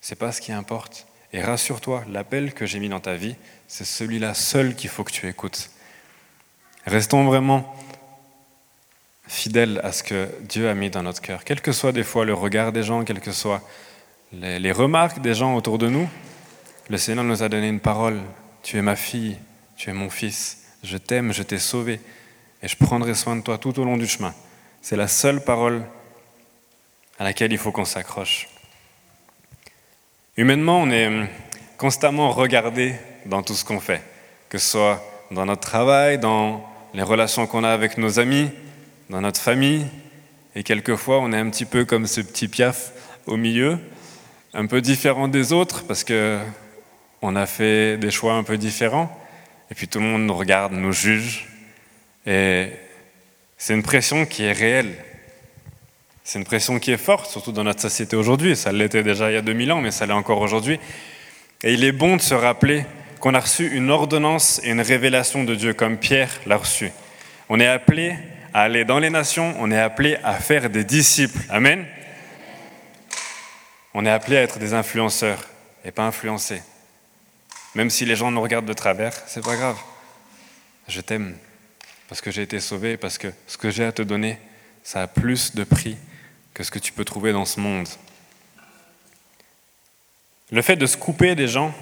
C'est 0.00 0.18
pas 0.18 0.32
ce 0.32 0.40
qui 0.40 0.52
importe. 0.52 1.06
Et 1.32 1.42
rassure-toi, 1.42 2.04
l'appel 2.08 2.54
que 2.54 2.64
j'ai 2.64 2.78
mis 2.78 2.88
dans 2.88 3.00
ta 3.00 3.14
vie, 3.14 3.36
c'est 3.66 3.84
celui-là 3.84 4.34
seul 4.34 4.74
qu'il 4.74 4.88
faut 4.88 5.04
que 5.04 5.12
tu 5.12 5.28
écoutes. 5.28 5.70
Restons 6.86 7.24
vraiment 7.24 7.76
fidèle 9.28 9.80
à 9.84 9.92
ce 9.92 10.02
que 10.02 10.28
Dieu 10.40 10.68
a 10.68 10.74
mis 10.74 10.90
dans 10.90 11.02
notre 11.02 11.20
cœur, 11.20 11.44
quel 11.44 11.60
que 11.60 11.70
soit 11.70 11.92
des 11.92 12.02
fois 12.02 12.24
le 12.24 12.34
regard 12.34 12.72
des 12.72 12.82
gens, 12.82 13.04
quelles 13.04 13.20
que 13.20 13.30
soient 13.30 13.62
les, 14.32 14.72
remarques 14.72 15.20
des 15.20 15.34
gens 15.34 15.54
autour 15.54 15.78
de 15.78 15.88
nous. 15.88 16.08
Le 16.88 16.98
Seigneur 16.98 17.24
nous 17.24 17.42
a 17.42 17.48
donné 17.48 17.68
une 17.68 17.80
parole. 17.80 18.20
Tu 18.62 18.78
es 18.78 18.82
ma 18.82 18.96
fille, 18.96 19.36
tu 19.76 19.90
es 19.90 19.92
mon 19.92 20.10
fils, 20.10 20.64
je 20.82 20.96
t'aime, 20.96 21.32
je 21.32 21.42
t'ai 21.42 21.58
sauvé, 21.58 22.00
et 22.62 22.68
je 22.68 22.76
prendrai 22.76 23.14
soin 23.14 23.36
de 23.36 23.42
toi 23.42 23.58
tout 23.58 23.78
au 23.78 23.84
long 23.84 23.96
du 23.96 24.06
chemin. 24.06 24.34
C'est 24.82 24.96
la 24.96 25.08
seule 25.08 25.42
parole 25.44 25.82
à 27.18 27.24
laquelle 27.24 27.52
il 27.52 27.58
faut 27.58 27.72
qu'on 27.72 27.84
s'accroche. 27.84 28.48
Humainement, 30.36 30.80
on 30.82 30.90
est 30.90 31.28
constamment 31.76 32.30
regardé 32.30 32.94
dans 33.26 33.42
tout 33.42 33.54
ce 33.54 33.64
qu'on 33.64 33.80
fait, 33.80 34.02
que 34.48 34.58
ce 34.58 34.70
soit 34.70 35.02
dans 35.30 35.44
notre 35.44 35.60
travail, 35.60 36.18
dans 36.18 36.64
les 36.94 37.02
relations 37.02 37.46
qu'on 37.46 37.64
a 37.64 37.70
avec 37.70 37.98
nos 37.98 38.18
amis, 38.18 38.50
dans 39.10 39.20
notre 39.20 39.40
famille, 39.40 39.86
et 40.54 40.62
quelquefois 40.62 41.20
on 41.20 41.32
est 41.32 41.38
un 41.38 41.50
petit 41.50 41.64
peu 41.64 41.84
comme 41.84 42.06
ce 42.06 42.20
petit 42.20 42.48
piaf 42.48 42.92
au 43.26 43.36
milieu, 43.36 43.78
un 44.54 44.66
peu 44.66 44.80
différent 44.80 45.28
des 45.28 45.52
autres 45.52 45.84
parce 45.86 46.04
que 46.04 46.38
on 47.20 47.34
a 47.36 47.46
fait 47.46 47.98
des 47.98 48.10
choix 48.10 48.34
un 48.34 48.44
peu 48.44 48.56
différents, 48.56 49.10
et 49.70 49.74
puis 49.74 49.88
tout 49.88 49.98
le 49.98 50.06
monde 50.06 50.22
nous 50.22 50.36
regarde, 50.36 50.72
nous 50.72 50.92
juge, 50.92 51.48
et 52.26 52.68
c'est 53.56 53.74
une 53.74 53.82
pression 53.82 54.24
qui 54.24 54.44
est 54.44 54.52
réelle. 54.52 54.94
C'est 56.22 56.38
une 56.38 56.44
pression 56.44 56.78
qui 56.78 56.90
est 56.90 56.98
forte, 56.98 57.30
surtout 57.30 57.52
dans 57.52 57.64
notre 57.64 57.80
société 57.80 58.14
aujourd'hui. 58.14 58.54
Ça 58.54 58.70
l'était 58.70 59.02
déjà 59.02 59.30
il 59.30 59.34
y 59.34 59.36
a 59.38 59.42
2000 59.42 59.72
ans, 59.72 59.80
mais 59.80 59.90
ça 59.90 60.04
l'est 60.04 60.12
encore 60.12 60.42
aujourd'hui. 60.42 60.78
Et 61.64 61.72
il 61.72 61.82
est 61.84 61.92
bon 61.92 62.16
de 62.16 62.20
se 62.20 62.34
rappeler 62.34 62.84
qu'on 63.18 63.32
a 63.32 63.40
reçu 63.40 63.66
une 63.74 63.90
ordonnance 63.90 64.60
et 64.62 64.70
une 64.70 64.82
révélation 64.82 65.42
de 65.42 65.54
Dieu 65.54 65.72
comme 65.72 65.96
Pierre 65.96 66.30
l'a 66.46 66.58
reçu. 66.58 66.92
On 67.48 67.58
est 67.58 67.66
appelé 67.66 68.14
à 68.52 68.62
aller 68.62 68.84
dans 68.84 68.98
les 68.98 69.10
nations, 69.10 69.54
on 69.58 69.70
est 69.70 69.78
appelé 69.78 70.16
à 70.24 70.34
faire 70.34 70.70
des 70.70 70.84
disciples. 70.84 71.40
Amen. 71.50 71.86
On 73.94 74.04
est 74.06 74.10
appelé 74.10 74.36
à 74.36 74.42
être 74.42 74.58
des 74.58 74.74
influenceurs 74.74 75.48
et 75.84 75.90
pas 75.90 76.04
influencés. 76.04 76.62
Même 77.74 77.90
si 77.90 78.04
les 78.04 78.16
gens 78.16 78.30
nous 78.30 78.40
regardent 78.40 78.66
de 78.66 78.72
travers, 78.72 79.12
c'est 79.26 79.44
pas 79.44 79.56
grave. 79.56 79.78
Je 80.88 81.00
t'aime 81.00 81.36
parce 82.08 82.20
que 82.20 82.30
j'ai 82.30 82.42
été 82.42 82.58
sauvé, 82.60 82.96
parce 82.96 83.18
que 83.18 83.28
ce 83.46 83.58
que 83.58 83.70
j'ai 83.70 83.84
à 83.84 83.92
te 83.92 84.02
donner, 84.02 84.38
ça 84.82 85.02
a 85.02 85.06
plus 85.06 85.54
de 85.54 85.64
prix 85.64 85.96
que 86.54 86.62
ce 86.62 86.70
que 86.70 86.78
tu 86.78 86.92
peux 86.92 87.04
trouver 87.04 87.32
dans 87.32 87.44
ce 87.44 87.60
monde. 87.60 87.86
Le 90.50 90.62
fait 90.62 90.76
de 90.76 90.86
se 90.86 90.96
couper 90.96 91.34
des 91.34 91.46
gens 91.46 91.74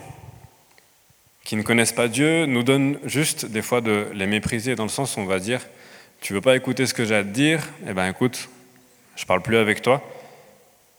qui 1.44 1.54
ne 1.54 1.62
connaissent 1.62 1.92
pas 1.92 2.08
Dieu 2.08 2.46
nous 2.46 2.64
donne 2.64 2.98
juste 3.04 3.46
des 3.46 3.62
fois 3.62 3.80
de 3.80 4.08
les 4.12 4.26
mépriser 4.26 4.74
dans 4.74 4.82
le 4.82 4.88
sens 4.88 5.16
où 5.16 5.20
on 5.20 5.26
va 5.26 5.38
dire 5.38 5.60
tu 6.20 6.32
veux 6.32 6.40
pas 6.40 6.56
écouter 6.56 6.86
ce 6.86 6.94
que 6.94 7.04
j'ai 7.04 7.14
à 7.14 7.22
te 7.22 7.28
dire 7.28 7.62
Eh 7.86 7.92
bien 7.92 8.08
écoute, 8.08 8.48
je 9.16 9.24
parle 9.24 9.42
plus 9.42 9.56
avec 9.56 9.82
toi. 9.82 10.02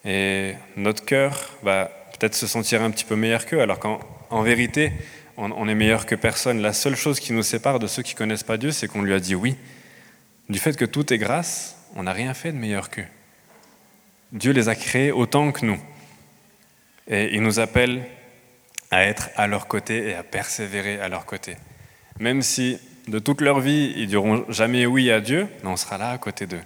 Et 0.06 0.54
notre 0.76 1.04
cœur 1.04 1.52
va 1.64 1.86
peut-être 2.18 2.36
se 2.36 2.48
sentir 2.48 2.82
un 2.82 2.92
petit 2.92 3.06
peu 3.06 3.16
meilleur 3.16 3.46
qu'eux, 3.46 3.62
alors 3.62 3.80
qu'en 3.80 4.42
vérité, 4.42 4.92
on, 5.38 5.68
est 5.68 5.76
meilleur 5.76 6.06
que 6.06 6.16
personne. 6.16 6.62
La 6.62 6.74
seule 6.74 6.96
chose 6.96 7.20
qui 7.20 7.34
nous 7.34 7.44
sépare 7.44 7.80
de 7.80 7.88
ceux 7.88 8.02
qui 8.02 8.16
connaissent 8.16 8.44
pas 8.44 8.58
Dieu, 8.58 8.72
c'est 8.72 8.88
qu'on 8.88 9.02
lui 9.02 9.14
a 9.14 9.20
dit 9.20 9.36
oui. 9.36 9.56
Du 10.50 10.60
fait 10.60 10.76
que 10.76 10.86
tout 10.86 11.14
est 11.14 11.18
grâce, 11.18 11.76
on 11.96 12.04
n'a 12.04 12.14
rien 12.14 12.34
fait 12.34 12.52
de 12.52 12.58
meilleur 12.58 12.90
qu'eux. 12.90 13.06
Dieu 14.32 14.52
les 14.52 14.70
a 14.70 14.76
créés 14.76 15.12
autant 15.12 15.52
que 15.52 15.66
nous. 15.66 15.80
Et 17.08 17.36
il 17.36 17.42
nous 17.42 17.60
appelle 17.60 18.04
à 18.92 19.04
être 19.04 19.30
à 19.36 19.48
leur 19.48 19.68
côté 19.68 20.10
et 20.10 20.16
à 20.16 20.24
persévérer 20.24 21.00
à 21.00 21.08
leur 21.08 21.26
côté. 21.26 21.56
Même 22.20 22.42
si 22.42 22.80
de 23.08 23.20
toute 23.20 23.42
leur 23.42 23.60
vie, 23.60 23.94
ils 23.96 24.08
diront 24.08 24.46
jamais 24.50 24.86
oui 24.86 25.12
à 25.12 25.22
Dieu, 25.22 25.48
mais 25.64 25.70
on 25.70 25.78
sera 25.78 25.98
là 25.98 26.12
à 26.12 26.18
côté 26.18 26.46
d'eux. 26.46 26.62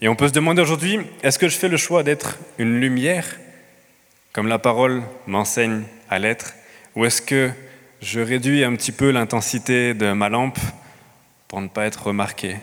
Et 0.00 0.08
on 0.08 0.16
peut 0.16 0.28
se 0.28 0.32
demander 0.32 0.62
aujourd'hui, 0.62 0.98
est-ce 1.22 1.38
que 1.38 1.48
je 1.48 1.56
fais 1.56 1.68
le 1.68 1.76
choix 1.76 2.02
d'être 2.02 2.38
une 2.58 2.80
lumière, 2.80 3.36
comme 4.32 4.48
la 4.48 4.58
parole 4.58 5.02
m'enseigne 5.26 5.84
à 6.08 6.18
l'être, 6.18 6.54
ou 6.94 7.04
est-ce 7.04 7.22
que 7.22 7.50
je 8.00 8.20
réduis 8.20 8.64
un 8.64 8.76
petit 8.76 8.92
peu 8.92 9.10
l'intensité 9.10 9.94
de 9.94 10.12
ma 10.12 10.28
lampe 10.28 10.58
pour 11.48 11.60
ne 11.60 11.68
pas 11.68 11.86
être 11.86 12.08
remarqué, 12.08 12.56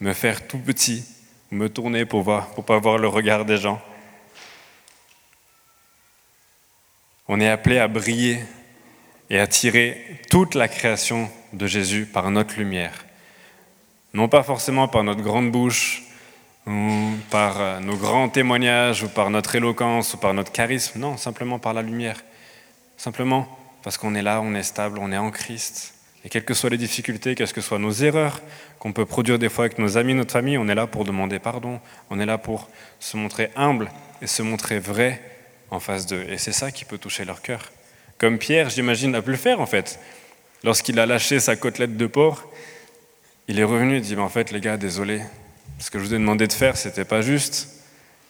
me 0.00 0.12
faire 0.12 0.46
tout 0.46 0.58
petit, 0.58 1.04
me 1.50 1.68
tourner 1.68 2.06
pour 2.06 2.20
ne 2.20 2.40
pour 2.54 2.64
pas 2.64 2.78
voir 2.78 2.98
le 2.98 3.08
regard 3.08 3.44
des 3.44 3.56
gens? 3.56 3.82
On 7.28 7.40
est 7.40 7.48
appelé 7.48 7.78
à 7.78 7.88
briller 7.88 8.40
et 9.32 9.40
attirer 9.40 10.20
toute 10.30 10.54
la 10.54 10.68
création 10.68 11.30
de 11.54 11.66
Jésus 11.66 12.04
par 12.04 12.30
notre 12.30 12.56
lumière. 12.56 13.06
Non 14.12 14.28
pas 14.28 14.42
forcément 14.42 14.88
par 14.88 15.04
notre 15.04 15.22
grande 15.22 15.50
bouche, 15.50 16.02
ou 16.66 17.14
par 17.30 17.60
euh, 17.60 17.80
nos 17.80 17.96
grands 17.96 18.28
témoignages, 18.28 19.02
ou 19.02 19.08
par 19.08 19.30
notre 19.30 19.56
éloquence, 19.56 20.12
ou 20.14 20.18
par 20.18 20.34
notre 20.34 20.52
charisme, 20.52 21.00
non, 21.00 21.16
simplement 21.16 21.58
par 21.58 21.72
la 21.72 21.80
lumière. 21.80 22.22
Simplement 22.98 23.48
parce 23.82 23.96
qu'on 23.96 24.14
est 24.14 24.22
là, 24.22 24.42
on 24.42 24.54
est 24.54 24.62
stable, 24.62 24.98
on 25.00 25.10
est 25.10 25.16
en 25.16 25.30
Christ, 25.30 25.94
Et 26.24 26.28
quelles 26.28 26.44
que 26.44 26.54
soient 26.54 26.70
les 26.70 26.76
difficultés, 26.76 27.34
quelles 27.34 27.52
que 27.52 27.62
soient 27.62 27.80
nos 27.80 27.90
erreurs 27.90 28.40
qu'on 28.78 28.92
peut 28.92 29.06
produire 29.06 29.38
des 29.38 29.48
fois 29.48 29.64
avec 29.64 29.78
nos 29.78 29.96
amis, 29.96 30.14
notre 30.14 30.32
famille, 30.32 30.58
on 30.58 30.68
est 30.68 30.74
là 30.74 30.86
pour 30.86 31.04
demander 31.04 31.38
pardon, 31.38 31.80
on 32.10 32.20
est 32.20 32.26
là 32.26 32.36
pour 32.36 32.68
se 33.00 33.16
montrer 33.16 33.50
humble 33.56 33.90
et 34.20 34.26
se 34.26 34.42
montrer 34.42 34.78
vrai 34.78 35.20
en 35.70 35.80
face 35.80 36.06
d'eux. 36.06 36.24
Et 36.28 36.36
c'est 36.36 36.52
ça 36.52 36.70
qui 36.70 36.84
peut 36.84 36.98
toucher 36.98 37.24
leur 37.24 37.40
cœur. 37.40 37.72
Comme 38.22 38.38
Pierre, 38.38 38.70
j'imagine, 38.70 39.16
a 39.16 39.20
pu 39.20 39.32
le 39.32 39.36
faire 39.36 39.60
en 39.60 39.66
fait. 39.66 39.98
Lorsqu'il 40.62 41.00
a 41.00 41.06
lâché 41.06 41.40
sa 41.40 41.56
côtelette 41.56 41.96
de 41.96 42.06
porc, 42.06 42.44
il 43.48 43.58
est 43.58 43.64
revenu 43.64 43.96
et 43.96 44.00
dit 44.00 44.14
En 44.14 44.28
fait, 44.28 44.52
les 44.52 44.60
gars, 44.60 44.76
désolé, 44.76 45.22
ce 45.80 45.90
que 45.90 45.98
je 45.98 46.04
vous 46.04 46.14
ai 46.14 46.18
demandé 46.18 46.46
de 46.46 46.52
faire, 46.52 46.76
c'était 46.76 47.04
pas 47.04 47.20
juste. 47.20 47.82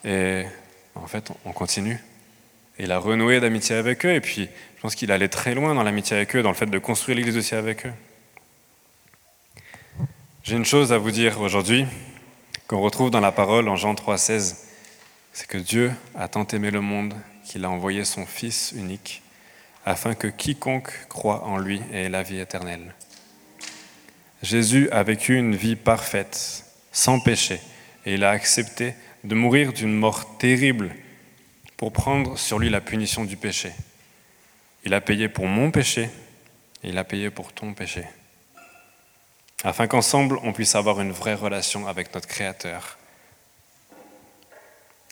Et 0.02 0.44
en 0.94 1.06
fait, 1.06 1.30
on 1.44 1.52
continue. 1.52 1.98
Et 2.78 2.84
il 2.84 2.92
a 2.92 2.96
renoué 2.96 3.38
d'amitié 3.38 3.76
avec 3.76 4.06
eux, 4.06 4.14
et 4.14 4.22
puis 4.22 4.48
je 4.76 4.80
pense 4.80 4.94
qu'il 4.94 5.12
allait 5.12 5.28
très 5.28 5.54
loin 5.54 5.74
dans 5.74 5.82
l'amitié 5.82 6.16
avec 6.16 6.34
eux, 6.36 6.42
dans 6.42 6.48
le 6.48 6.56
fait 6.56 6.64
de 6.64 6.78
construire 6.78 7.18
l'Église 7.18 7.36
aussi 7.36 7.54
avec 7.54 7.84
eux. 7.84 7.92
J'ai 10.42 10.56
une 10.56 10.64
chose 10.64 10.90
à 10.94 10.96
vous 10.96 11.10
dire 11.10 11.38
aujourd'hui, 11.42 11.84
qu'on 12.66 12.80
retrouve 12.80 13.10
dans 13.10 13.20
la 13.20 13.30
parole 13.30 13.68
en 13.68 13.76
Jean 13.76 13.92
3,16, 13.92 14.56
c'est 15.34 15.46
que 15.46 15.58
Dieu 15.58 15.92
a 16.14 16.28
tant 16.28 16.46
aimé 16.46 16.70
le 16.70 16.80
monde 16.80 17.12
qu'il 17.44 17.66
a 17.66 17.70
envoyé 17.70 18.06
son 18.06 18.24
Fils 18.24 18.72
unique, 18.74 19.22
afin 19.84 20.14
que 20.14 20.28
quiconque 20.28 20.92
croit 21.08 21.44
en 21.44 21.58
lui 21.58 21.80
ait 21.92 22.08
la 22.08 22.22
vie 22.22 22.38
éternelle. 22.38 22.94
Jésus 24.42 24.88
a 24.90 25.02
vécu 25.02 25.36
une 25.36 25.54
vie 25.54 25.76
parfaite, 25.76 26.64
sans 26.90 27.20
péché, 27.20 27.60
et 28.04 28.14
il 28.14 28.24
a 28.24 28.30
accepté 28.30 28.94
de 29.24 29.34
mourir 29.34 29.72
d'une 29.72 29.94
mort 29.94 30.36
terrible 30.38 30.94
pour 31.76 31.92
prendre 31.92 32.38
sur 32.38 32.58
lui 32.58 32.70
la 32.70 32.80
punition 32.80 33.24
du 33.24 33.36
péché. 33.36 33.72
Il 34.84 34.94
a 34.94 35.00
payé 35.00 35.28
pour 35.28 35.46
mon 35.46 35.70
péché 35.70 36.10
et 36.82 36.88
il 36.88 36.98
a 36.98 37.04
payé 37.04 37.30
pour 37.30 37.52
ton 37.52 37.72
péché. 37.72 38.04
Afin 39.64 39.86
qu'ensemble, 39.86 40.38
on 40.42 40.52
puisse 40.52 40.74
avoir 40.74 41.00
une 41.00 41.12
vraie 41.12 41.34
relation 41.34 41.86
avec 41.86 42.12
notre 42.14 42.26
Créateur. 42.26 42.98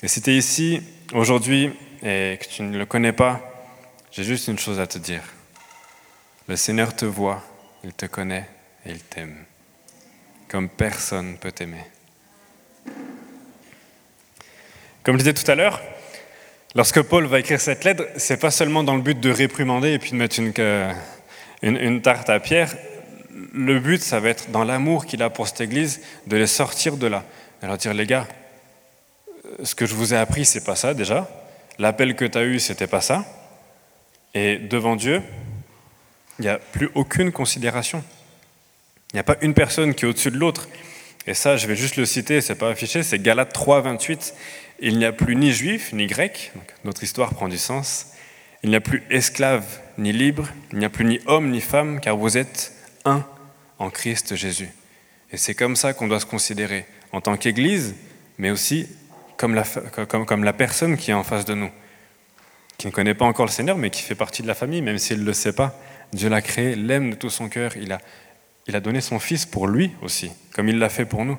Et 0.03 0.09
si 0.09 0.21
tu 0.23 0.31
es 0.31 0.37
ici 0.37 0.83
aujourd'hui 1.13 1.71
et 2.03 2.39
que 2.41 2.49
tu 2.49 2.63
ne 2.63 2.77
le 2.77 2.87
connais 2.87 3.13
pas, 3.13 3.50
j'ai 4.13 4.25
juste 4.25 4.49
une 4.49 4.59
chose 4.59 4.81
à 4.81 4.87
te 4.87 4.99
dire. 4.99 5.23
Le 6.49 6.57
Seigneur 6.57 6.95
te 6.95 7.05
voit, 7.05 7.43
il 7.85 7.93
te 7.93 8.07
connaît 8.07 8.49
et 8.85 8.91
il 8.91 9.01
t'aime, 9.01 9.45
comme 10.49 10.69
personne 10.69 11.33
ne 11.33 11.37
peut 11.37 11.53
t'aimer. 11.53 11.85
Comme 15.03 15.17
je 15.17 15.21
disais 15.21 15.35
tout 15.35 15.49
à 15.51 15.55
l'heure, 15.55 15.81
lorsque 16.75 17.01
Paul 17.03 17.27
va 17.27 17.39
écrire 17.39 17.61
cette 17.61 17.85
lettre, 17.85 18.05
c'est 18.17 18.37
pas 18.37 18.51
seulement 18.51 18.83
dans 18.83 18.97
le 18.97 19.03
but 19.03 19.19
de 19.19 19.31
réprimander 19.31 19.93
et 19.93 19.99
puis 19.99 20.11
de 20.11 20.17
mettre 20.17 20.41
une, 20.41 20.53
une, 21.63 22.03
tarte 22.03 22.29
à 22.29 22.41
Pierre. 22.41 22.75
Le 23.55 23.79
but, 23.79 24.03
ça 24.03 24.21
va 24.21 24.31
être 24.31 24.51
dans 24.51 24.65
l'amour 24.65 25.07
qu'il 25.07 25.23
a 25.23 25.31
pour 25.31 25.47
cette 25.47 25.61
Église, 25.61 26.01
de 26.27 26.37
les 26.37 26.47
sortir 26.47 26.97
de 26.97 27.07
là, 27.07 27.25
de 27.63 27.69
leur 27.69 27.79
dire 27.79 27.95
les 27.95 28.07
gars, 28.07 28.27
ce 29.63 29.75
que 29.75 29.87
je 29.87 29.95
vous 29.95 30.15
ai 30.15 30.17
appris, 30.17 30.45
c'est 30.45 30.65
pas 30.65 30.77
ça 30.77 30.95
déjà. 30.95 31.29
L'appel 31.79 32.15
que 32.15 32.25
tu 32.25 32.39
as 32.39 32.45
eu, 32.45 32.59
c'était 32.59 32.87
pas 32.87 33.01
ça. 33.01 33.25
Et 34.35 34.59
devant 34.59 34.97
Dieu, 34.97 35.23
il 36.39 36.43
n'y 36.43 36.49
a 36.49 36.59
plus 36.59 36.91
aucune 36.95 37.33
considération. 37.33 38.05
Il 39.13 39.17
n'y 39.17 39.21
a 39.21 39.25
pas 39.25 39.37
une 39.41 39.55
personne 39.55 39.95
qui 39.95 40.05
est 40.05 40.09
au-dessus 40.09 40.31
de 40.31 40.39
l'autre. 40.39 40.69
Et 41.27 41.35
ça, 41.35 41.57
je 41.57 41.67
vais 41.67 41.77
juste 41.77 41.97
le 41.97 42.07
citer, 42.07 42.41
c'est 42.41 42.55
pas 42.55 42.71
affiché, 42.71 43.03
c'est 43.03 43.19
Galates 43.19 43.53
3, 43.53 43.83
28. 43.83 44.35
Il 44.81 44.99
n'y 44.99 45.05
a 45.05 45.13
plus 45.13 45.37
ni 45.37 45.53
juif 45.53 45.93
ni 45.93 46.07
grec, 46.07 46.53
notre 46.85 47.03
histoire 47.03 47.35
prend 47.35 47.49
du 47.49 47.59
sens. 47.59 48.07
Il 48.63 48.71
n'y 48.71 48.77
a 48.77 48.81
plus 48.81 49.03
esclave 49.11 49.65
ni 49.99 50.13
libre, 50.13 50.49
il 50.73 50.79
n'y 50.79 50.85
a 50.85 50.91
plus 50.91 51.05
ni 51.05 51.21
homme 51.27 51.51
ni 51.51 51.61
femme, 51.61 52.01
car 52.01 52.17
vous 52.17 52.39
êtes 52.39 52.73
un 53.05 53.25
en 53.79 53.91
Christ 53.91 54.37
Jésus. 54.37 54.71
Et 55.33 55.37
c'est 55.37 55.55
comme 55.55 55.77
ça 55.77 55.93
qu'on 55.93 56.09
doit 56.09 56.21
se 56.21 56.27
considérer 56.27 56.87
en 57.13 57.21
tant 57.21 57.37
qu'Église, 57.37 57.95
mais 58.39 58.51
aussi 58.51 58.89
comme 59.37 59.55
la, 59.55 59.65
comme, 60.09 60.27
comme 60.27 60.45
la 60.45 60.53
personne 60.53 60.97
qui 60.97 61.11
est 61.11 61.15
en 61.15 61.25
face 61.25 61.45
de 61.45 61.55
nous, 61.55 61.71
qui 62.81 62.87
ne 62.87 62.93
connaît 62.93 63.13
pas 63.13 63.27
encore 63.27 63.45
le 63.45 63.51
Seigneur, 63.51 63.77
mais 63.77 63.91
qui 63.91 64.01
fait 64.01 64.15
partie 64.15 64.41
de 64.41 64.47
la 64.47 64.55
famille, 64.55 64.81
même 64.81 64.97
s'il 64.97 65.21
ne 65.21 65.25
le 65.25 65.35
sait 65.35 65.53
pas. 65.53 65.79
Dieu 66.15 66.31
l'a 66.31 66.41
créé, 66.41 66.75
l'aime 66.77 67.11
de 67.11 67.15
tout 67.15 67.29
son 67.29 67.51
cœur, 67.51 67.77
il 67.77 67.93
a, 67.93 68.01
il 68.67 68.75
a 68.75 68.81
donné 68.81 69.03
son 69.03 69.19
Fils 69.19 69.45
pour 69.45 69.69
lui 69.69 69.91
aussi, 70.01 70.33
comme 70.55 70.67
il 70.67 70.79
l'a 70.79 70.89
fait 70.89 71.05
pour 71.05 71.27
nous. 71.27 71.37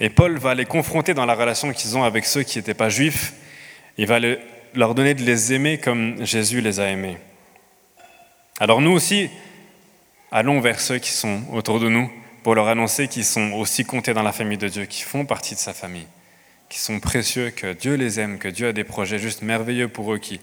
Et 0.00 0.10
Paul 0.10 0.36
va 0.36 0.54
les 0.54 0.66
confronter 0.66 1.14
dans 1.14 1.24
la 1.24 1.34
relation 1.34 1.72
qu'ils 1.72 1.96
ont 1.96 2.02
avec 2.02 2.26
ceux 2.26 2.42
qui 2.42 2.58
n'étaient 2.58 2.74
pas 2.74 2.90
juifs. 2.90 3.32
Il 3.96 4.06
va 4.06 4.18
leur 4.74 4.94
donner 4.94 5.14
de 5.14 5.22
les 5.22 5.54
aimer 5.54 5.78
comme 5.78 6.22
Jésus 6.22 6.60
les 6.60 6.78
a 6.78 6.90
aimés. 6.90 7.16
Alors 8.60 8.82
nous 8.82 8.92
aussi, 8.92 9.30
allons 10.30 10.60
vers 10.60 10.78
ceux 10.78 10.98
qui 10.98 11.10
sont 11.10 11.40
autour 11.54 11.80
de 11.80 11.88
nous 11.88 12.12
pour 12.42 12.54
leur 12.54 12.68
annoncer 12.68 13.08
qu'ils 13.08 13.24
sont 13.24 13.52
aussi 13.52 13.86
comptés 13.86 14.12
dans 14.12 14.22
la 14.22 14.32
famille 14.32 14.58
de 14.58 14.68
Dieu, 14.68 14.84
qui 14.84 15.04
font 15.04 15.24
partie 15.24 15.54
de 15.54 15.60
sa 15.60 15.72
famille, 15.72 16.06
qui 16.68 16.78
sont 16.78 17.00
précieux, 17.00 17.50
que 17.50 17.72
Dieu 17.72 17.94
les 17.94 18.20
aime, 18.20 18.38
que 18.38 18.48
Dieu 18.48 18.68
a 18.68 18.72
des 18.72 18.84
projets 18.84 19.18
juste 19.18 19.42
merveilleux 19.42 19.88
pour 19.88 20.12
eux, 20.12 20.18
qu'il 20.18 20.40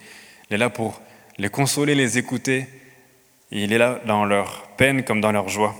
est 0.50 0.56
là 0.56 0.70
pour 0.70 1.00
les 1.38 1.48
consoler, 1.48 1.94
les 1.94 2.18
écouter. 2.18 2.66
il 3.50 3.72
est 3.72 3.78
là 3.78 4.00
dans 4.06 4.24
leur 4.24 4.68
peine 4.76 5.04
comme 5.04 5.20
dans 5.20 5.32
leur 5.32 5.48
joie. 5.48 5.74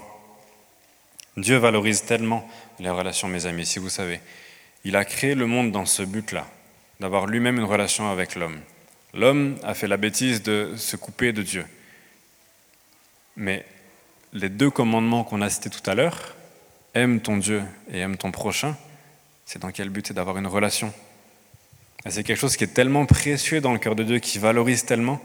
Dieu 1.37 1.57
valorise 1.57 2.05
tellement 2.05 2.49
les 2.79 2.91
relations, 2.91 3.29
mes 3.29 3.47
amis, 3.47 3.67
si 3.67 3.79
vous 3.79 3.89
savez. 3.89 4.21
Il 4.85 4.97
a 4.97 5.05
créé 5.05 5.35
le 5.35 5.47
monde 5.47 5.73
dans 5.73 5.85
ce 5.85 6.03
but-là, 6.03 6.47
d'avoir 7.01 7.27
lui-même 7.27 7.59
une 7.59 7.65
relation 7.65 8.11
avec 8.11 8.37
l'homme. 8.37 8.61
L'homme 9.13 9.57
a 9.63 9.75
fait 9.75 9.89
la 9.89 9.97
bêtise 9.97 10.43
de 10.43 10.75
se 10.77 10.97
couper 10.97 11.33
de 11.33 11.43
Dieu. 11.43 11.67
Mais 13.37 13.65
les 14.33 14.49
deux 14.49 14.71
commandements 14.71 15.25
qu'on 15.25 15.43
a 15.43 15.51
cités 15.51 15.71
tout 15.71 15.91
à 15.91 15.95
l'heure, 15.95 16.37
aime 16.95 17.21
ton 17.21 17.37
Dieu 17.37 17.63
et 17.93 17.99
aime 17.99 18.17
ton 18.17 18.31
prochain, 18.31 18.77
c'est 19.47 19.61
dans 19.61 19.71
quel 19.71 19.89
but? 19.89 20.09
C'est 20.09 20.15
d'avoir 20.15 20.37
une 20.37 20.47
relation. 20.49 20.93
c'est 22.09 22.25
quelque 22.25 22.39
chose 22.39 22.57
qui 22.57 22.65
est 22.65 22.75
tellement 22.75 23.07
précieux 23.07 23.61
dans 23.61 23.73
le 23.73 23.79
cœur 23.79 23.95
de 23.95 24.03
Dieu, 24.03 24.19
qui 24.19 24.39
valorise 24.39 24.85
tellement, 24.85 25.21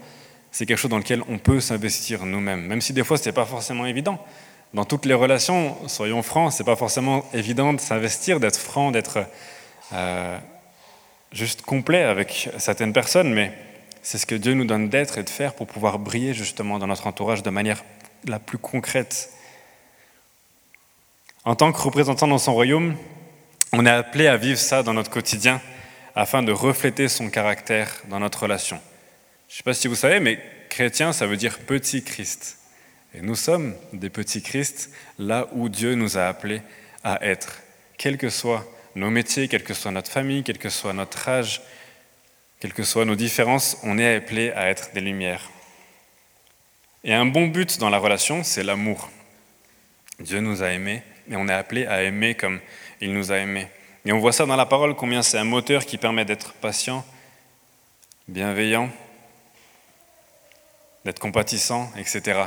c'est 0.52 0.64
quelque 0.64 0.78
chose 0.78 0.90
dans 0.90 0.98
lequel 0.98 1.22
on 1.28 1.38
peut 1.38 1.60
s'investir 1.60 2.24
nous-mêmes, 2.24 2.66
même 2.66 2.80
si 2.80 2.92
des 2.92 3.04
fois 3.04 3.18
ce 3.18 3.28
n'est 3.28 3.32
pas 3.34 3.44
forcément 3.44 3.84
évident. 3.84 4.24
Dans 4.74 4.84
toutes 4.84 5.04
les 5.04 5.14
relations, 5.14 5.76
soyons 5.88 6.22
francs, 6.22 6.52
c'est 6.52 6.64
pas 6.64 6.76
forcément 6.76 7.28
évident 7.34 7.74
de 7.74 7.80
s'investir, 7.80 8.40
d'être 8.40 8.58
franc, 8.58 8.90
d'être 8.90 9.26
euh, 9.92 10.38
juste 11.32 11.62
complet 11.62 12.02
avec 12.02 12.48
certaines 12.58 12.92
personnes, 12.92 13.34
mais 13.34 13.52
c'est 14.02 14.18
ce 14.18 14.26
que 14.26 14.34
Dieu 14.34 14.54
nous 14.54 14.64
donne 14.64 14.88
d'être 14.88 15.18
et 15.18 15.24
de 15.24 15.30
faire 15.30 15.54
pour 15.54 15.66
pouvoir 15.66 15.98
briller 15.98 16.32
justement 16.32 16.78
dans 16.78 16.86
notre 16.86 17.06
entourage 17.06 17.42
de 17.42 17.50
manière 17.50 17.84
la 18.26 18.38
plus 18.38 18.58
concrète. 18.58 19.30
En 21.44 21.54
tant 21.54 21.72
que 21.72 21.78
représentant 21.78 22.28
dans 22.28 22.38
son 22.38 22.54
royaume, 22.54 22.96
on 23.72 23.86
est 23.86 23.90
appelé 23.90 24.26
à 24.26 24.36
vivre 24.36 24.58
ça 24.58 24.82
dans 24.82 24.92
notre 24.92 25.10
quotidien 25.10 25.60
afin 26.14 26.42
de 26.42 26.52
refléter 26.52 27.08
son 27.08 27.30
caractère 27.30 28.02
dans 28.08 28.20
notre 28.20 28.42
relation. 28.42 28.78
Je 29.48 29.54
ne 29.54 29.56
sais 29.56 29.62
pas 29.62 29.74
si 29.74 29.88
vous 29.88 29.94
savez, 29.94 30.20
mais 30.20 30.38
chrétien, 30.68 31.12
ça 31.12 31.26
veut 31.26 31.38
dire 31.38 31.58
petit 31.60 32.04
Christ. 32.04 32.58
Et 33.14 33.20
nous 33.20 33.34
sommes 33.34 33.74
des 33.92 34.10
petits 34.10 34.42
Christ 34.42 34.90
là 35.18 35.48
où 35.52 35.68
Dieu 35.68 35.94
nous 35.94 36.18
a 36.18 36.26
appelés 36.26 36.62
à 37.02 37.24
être, 37.24 37.60
quels 37.98 38.18
que 38.18 38.28
soient 38.28 38.64
nos 38.94 39.10
métiers, 39.10 39.48
quelle 39.48 39.64
que 39.64 39.74
soit 39.74 39.90
notre 39.90 40.10
famille, 40.10 40.42
quel 40.42 40.58
que 40.58 40.68
soit 40.68 40.92
notre 40.92 41.28
âge, 41.28 41.62
quelles 42.60 42.74
que 42.74 42.84
soient 42.84 43.04
nos 43.04 43.16
différences, 43.16 43.78
on 43.82 43.98
est 43.98 44.16
appelé 44.16 44.52
à 44.52 44.68
être 44.68 44.92
des 44.92 45.00
lumières. 45.00 45.50
Et 47.04 47.14
un 47.14 47.26
bon 47.26 47.48
but 47.48 47.78
dans 47.78 47.90
la 47.90 47.98
relation, 47.98 48.44
c'est 48.44 48.62
l'amour. 48.62 49.10
Dieu 50.20 50.40
nous 50.40 50.62
a 50.62 50.68
aimés 50.68 51.02
et 51.30 51.36
on 51.36 51.48
est 51.48 51.54
appelé 51.54 51.86
à 51.86 52.02
aimer 52.02 52.34
comme 52.34 52.60
il 53.02 53.12
nous 53.12 53.32
a 53.32 53.36
aimés. 53.36 53.68
Et 54.04 54.12
on 54.12 54.18
voit 54.18 54.32
ça 54.32 54.46
dans 54.46 54.56
la 54.56 54.64
parole, 54.64 54.94
combien 54.94 55.22
c'est 55.22 55.38
un 55.38 55.44
moteur 55.44 55.84
qui 55.84 55.98
permet 55.98 56.24
d'être 56.24 56.54
patient, 56.54 57.04
bienveillant, 58.28 58.88
d'être 61.04 61.18
compatissant, 61.18 61.90
etc. 61.98 62.44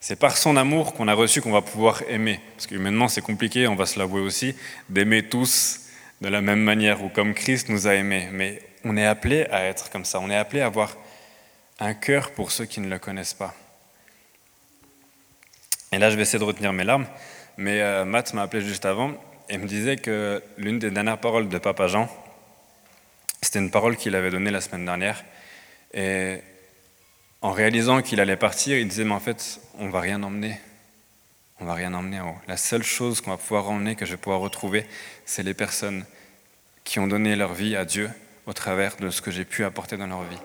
C'est 0.00 0.16
par 0.16 0.36
son 0.36 0.56
amour 0.56 0.94
qu'on 0.94 1.08
a 1.08 1.14
reçu 1.14 1.40
qu'on 1.40 1.52
va 1.52 1.62
pouvoir 1.62 2.02
aimer. 2.08 2.40
Parce 2.54 2.68
qu'humainement, 2.68 3.08
c'est 3.08 3.22
compliqué, 3.22 3.66
on 3.66 3.74
va 3.74 3.86
se 3.86 3.98
l'avouer 3.98 4.20
aussi, 4.20 4.54
d'aimer 4.88 5.28
tous 5.28 5.80
de 6.20 6.28
la 6.28 6.40
même 6.40 6.60
manière 6.60 7.02
ou 7.02 7.08
comme 7.08 7.34
Christ 7.34 7.68
nous 7.68 7.88
a 7.88 7.94
aimés. 7.94 8.28
Mais 8.32 8.62
on 8.84 8.96
est 8.96 9.06
appelé 9.06 9.46
à 9.50 9.64
être 9.64 9.90
comme 9.90 10.04
ça. 10.04 10.20
On 10.20 10.30
est 10.30 10.36
appelé 10.36 10.60
à 10.60 10.66
avoir 10.66 10.96
un 11.80 11.94
cœur 11.94 12.30
pour 12.30 12.52
ceux 12.52 12.66
qui 12.66 12.80
ne 12.80 12.88
le 12.88 13.00
connaissent 13.00 13.34
pas. 13.34 13.52
Et 15.90 15.98
là, 15.98 16.10
je 16.10 16.16
vais 16.16 16.22
essayer 16.22 16.38
de 16.38 16.44
retenir 16.44 16.72
mes 16.72 16.84
larmes. 16.84 17.06
Mais 17.56 17.80
euh, 17.80 18.04
Matt 18.04 18.32
m'a 18.32 18.42
appelé 18.42 18.64
juste 18.64 18.84
avant 18.84 19.12
et 19.48 19.58
me 19.58 19.66
disait 19.66 19.96
que 19.96 20.42
l'une 20.58 20.78
des 20.78 20.90
dernières 20.90 21.18
paroles 21.18 21.48
de 21.48 21.58
Papa 21.58 21.86
Jean, 21.86 22.08
c'était 23.42 23.58
une 23.58 23.70
parole 23.70 23.96
qu'il 23.96 24.14
avait 24.14 24.30
donnée 24.30 24.50
la 24.50 24.60
semaine 24.60 24.84
dernière. 24.84 25.24
Et 25.94 26.38
en 27.42 27.52
réalisant 27.52 28.02
qu'il 28.02 28.20
allait 28.20 28.36
partir, 28.36 28.78
il 28.78 28.88
disait, 28.88 29.04
mais 29.04 29.14
en 29.14 29.20
fait, 29.20 29.60
on 29.78 29.88
va 29.88 30.00
rien 30.00 30.22
emmener. 30.22 30.58
On 31.60 31.64
va 31.64 31.74
rien 31.74 31.94
emmener 31.94 32.20
en 32.20 32.30
haut. 32.30 32.38
La 32.48 32.56
seule 32.56 32.82
chose 32.82 33.20
qu'on 33.20 33.30
va 33.30 33.36
pouvoir 33.36 33.70
emmener, 33.70 33.94
que 33.94 34.04
je 34.04 34.12
vais 34.12 34.16
pouvoir 34.16 34.40
retrouver, 34.40 34.86
c'est 35.24 35.42
les 35.42 35.54
personnes 35.54 36.04
qui 36.84 36.98
ont 36.98 37.06
donné 37.06 37.36
leur 37.36 37.54
vie 37.54 37.76
à 37.76 37.84
Dieu 37.84 38.10
au 38.46 38.52
travers 38.52 38.96
de 38.96 39.10
ce 39.10 39.22
que 39.22 39.30
j'ai 39.30 39.44
pu 39.44 39.64
apporter 39.64 39.96
dans 39.96 40.06
leur 40.06 40.22
vie. 40.24 40.38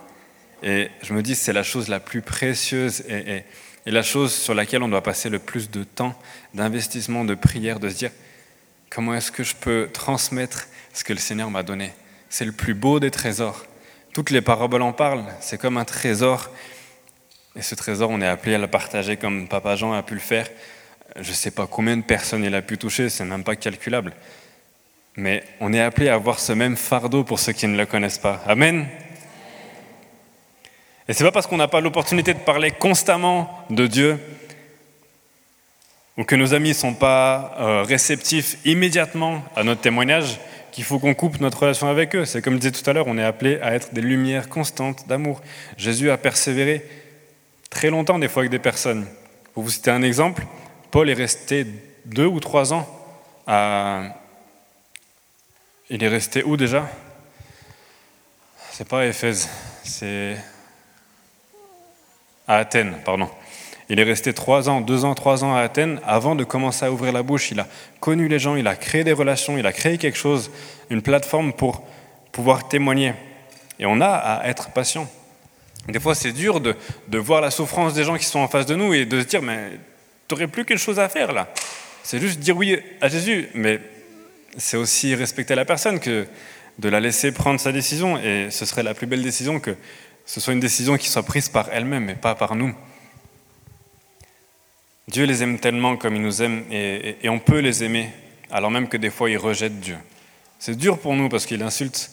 Et 0.63 0.89
je 1.01 1.13
me 1.13 1.21
dis, 1.21 1.35
c'est 1.35 1.53
la 1.53 1.63
chose 1.63 1.87
la 1.87 1.99
plus 1.99 2.21
précieuse 2.21 3.01
et, 3.09 3.43
la 3.87 4.03
chose 4.03 4.31
sur 4.31 4.53
laquelle 4.53 4.83
on 4.83 4.87
doit 4.87 5.01
passer 5.01 5.29
le 5.29 5.39
plus 5.39 5.71
de 5.71 5.83
temps, 5.83 6.15
d'investissement, 6.53 7.25
de 7.25 7.33
prière, 7.33 7.79
de 7.79 7.89
se 7.89 7.95
dire 7.95 8.11
comment 8.91 9.15
est-ce 9.15 9.31
que 9.31 9.43
je 9.43 9.55
peux 9.55 9.89
transmettre 9.91 10.67
ce 10.93 11.03
que 11.03 11.13
le 11.13 11.19
Seigneur 11.19 11.49
m'a 11.49 11.63
donné? 11.63 11.93
C'est 12.29 12.45
le 12.45 12.51
plus 12.51 12.75
beau 12.75 12.99
des 12.99 13.09
trésors. 13.09 13.65
Toutes 14.13 14.29
les 14.29 14.41
paraboles 14.41 14.81
en 14.83 14.93
parlent, 14.93 15.25
c'est 15.39 15.57
comme 15.57 15.77
un 15.77 15.85
trésor. 15.85 16.49
Et 17.55 17.61
ce 17.61 17.73
trésor, 17.73 18.09
on 18.11 18.21
est 18.21 18.27
appelé 18.27 18.55
à 18.55 18.57
le 18.57 18.67
partager 18.67 19.17
comme 19.17 19.47
Papa 19.47 19.75
Jean 19.75 19.93
a 19.93 20.03
pu 20.03 20.13
le 20.13 20.19
faire. 20.19 20.47
Je 21.15 21.29
ne 21.29 21.35
sais 21.35 21.51
pas 21.51 21.67
combien 21.67 21.97
de 21.97 22.03
personnes 22.03 22.43
il 22.43 22.53
a 22.53 22.61
pu 22.61 22.77
toucher, 22.77 23.09
c'est 23.09 23.25
même 23.25 23.43
pas 23.43 23.55
calculable. 23.55 24.13
Mais 25.15 25.43
on 25.59 25.73
est 25.73 25.81
appelé 25.81 26.09
à 26.09 26.15
avoir 26.15 26.39
ce 26.39 26.53
même 26.53 26.77
fardeau 26.77 27.23
pour 27.23 27.39
ceux 27.39 27.53
qui 27.53 27.67
ne 27.67 27.77
le 27.77 27.85
connaissent 27.85 28.17
pas. 28.17 28.41
Amen. 28.45 28.87
Et 31.07 31.13
c'est 31.13 31.23
pas 31.23 31.31
parce 31.31 31.47
qu'on 31.47 31.57
n'a 31.57 31.67
pas 31.67 31.81
l'opportunité 31.81 32.33
de 32.33 32.39
parler 32.39 32.71
constamment 32.71 33.65
de 33.69 33.87
Dieu 33.87 34.19
ou 36.21 36.23
que 36.23 36.35
nos 36.35 36.53
amis 36.53 36.69
ne 36.69 36.73
sont 36.75 36.93
pas 36.93 37.55
euh, 37.59 37.81
réceptifs 37.81 38.57
immédiatement 38.63 39.43
à 39.55 39.63
notre 39.63 39.81
témoignage 39.81 40.39
qu'il 40.71 40.83
faut 40.83 40.99
qu'on 40.99 41.15
coupe 41.15 41.39
notre 41.39 41.63
relation 41.63 41.87
avec 41.87 42.15
eux. 42.15 42.25
C'est 42.25 42.43
comme 42.43 42.53
je 42.53 42.59
disais 42.59 42.71
tout 42.71 42.87
à 42.87 42.93
l'heure, 42.93 43.07
on 43.07 43.17
est 43.17 43.23
appelé 43.23 43.59
à 43.59 43.73
être 43.73 43.91
des 43.91 44.01
lumières 44.01 44.47
constantes 44.47 45.07
d'amour. 45.07 45.41
Jésus 45.77 46.11
a 46.11 46.17
persévéré 46.19 46.85
très 47.71 47.89
longtemps 47.89 48.19
des 48.19 48.27
fois 48.27 48.41
avec 48.41 48.51
des 48.51 48.59
personnes. 48.59 49.07
Pour 49.55 49.63
vous 49.63 49.71
citer 49.71 49.89
un 49.89 50.03
exemple, 50.03 50.45
Paul 50.91 51.09
est 51.09 51.15
resté 51.15 51.65
deux 52.05 52.27
ou 52.27 52.39
trois 52.39 52.71
ans 52.71 52.87
à... 53.47 54.03
Il 55.89 56.03
est 56.03 56.07
resté 56.07 56.43
où 56.43 56.55
déjà? 56.55 56.87
C'est 58.73 58.87
pas 58.87 59.01
à 59.01 59.05
Éphèse, 59.07 59.49
c'est 59.83 60.37
à 62.47 62.57
Athènes, 62.57 62.95
pardon. 63.03 63.27
Il 63.91 63.99
est 63.99 64.03
resté 64.03 64.31
trois 64.31 64.69
ans, 64.69 64.79
deux 64.79 65.03
ans, 65.03 65.13
trois 65.15 65.43
ans 65.43 65.53
à 65.53 65.59
Athènes 65.59 65.99
avant 66.05 66.33
de 66.33 66.45
commencer 66.45 66.85
à 66.85 66.91
ouvrir 66.93 67.11
la 67.11 67.23
bouche. 67.23 67.51
Il 67.51 67.59
a 67.59 67.67
connu 67.99 68.29
les 68.29 68.39
gens, 68.39 68.55
il 68.55 68.65
a 68.65 68.77
créé 68.77 69.03
des 69.03 69.11
relations, 69.11 69.57
il 69.57 69.67
a 69.67 69.73
créé 69.73 69.97
quelque 69.97 70.17
chose, 70.17 70.49
une 70.89 71.01
plateforme 71.01 71.51
pour 71.51 71.83
pouvoir 72.31 72.69
témoigner. 72.69 73.13
Et 73.79 73.85
on 73.85 73.99
a 73.99 74.07
à 74.07 74.47
être 74.47 74.71
patient. 74.71 75.11
Des 75.89 75.99
fois, 75.99 76.15
c'est 76.15 76.31
dur 76.31 76.61
de, 76.61 76.73
de, 77.09 77.17
voir 77.17 77.41
la 77.41 77.51
souffrance 77.51 77.93
des 77.93 78.05
gens 78.05 78.15
qui 78.15 78.23
sont 78.23 78.39
en 78.39 78.47
face 78.47 78.65
de 78.65 78.75
nous 78.75 78.93
et 78.93 79.03
de 79.03 79.19
se 79.19 79.25
dire, 79.25 79.41
mais 79.41 79.71
tu 80.29 80.35
n'aurais 80.35 80.47
plus 80.47 80.63
quelque 80.63 80.79
chose 80.79 80.97
à 80.97 81.09
faire 81.09 81.33
là. 81.33 81.49
C'est 82.01 82.19
juste 82.19 82.39
dire 82.39 82.55
oui 82.55 82.79
à 83.01 83.09
Jésus, 83.09 83.49
mais 83.55 83.81
c'est 84.55 84.77
aussi 84.77 85.15
respecter 85.15 85.53
la 85.53 85.65
personne 85.65 85.99
que 85.99 86.27
de 86.79 86.87
la 86.87 87.01
laisser 87.01 87.33
prendre 87.33 87.59
sa 87.59 87.73
décision. 87.73 88.17
Et 88.17 88.51
ce 88.51 88.63
serait 88.63 88.83
la 88.83 88.93
plus 88.93 89.05
belle 89.05 89.21
décision 89.21 89.59
que 89.59 89.75
ce 90.25 90.39
soit 90.39 90.53
une 90.53 90.61
décision 90.61 90.95
qui 90.95 91.09
soit 91.09 91.23
prise 91.23 91.49
par 91.49 91.67
elle-même 91.73 92.09
et 92.09 92.15
pas 92.15 92.35
par 92.35 92.55
nous. 92.55 92.73
Dieu 95.11 95.25
les 95.25 95.43
aime 95.43 95.59
tellement 95.59 95.97
comme 95.97 96.15
il 96.15 96.21
nous 96.21 96.41
aime 96.41 96.63
et, 96.71 97.17
on 97.27 97.37
peut 97.37 97.59
les 97.59 97.83
aimer 97.83 98.09
alors 98.49 98.71
même 98.71 98.87
que 98.87 98.95
des 98.95 99.09
fois 99.09 99.29
ils 99.29 99.37
rejettent 99.37 99.81
Dieu. 99.81 99.97
C'est 100.57 100.77
dur 100.77 100.99
pour 100.99 101.15
nous 101.15 101.27
parce 101.27 101.45
qu'il 101.45 101.61
insulte 101.63 102.11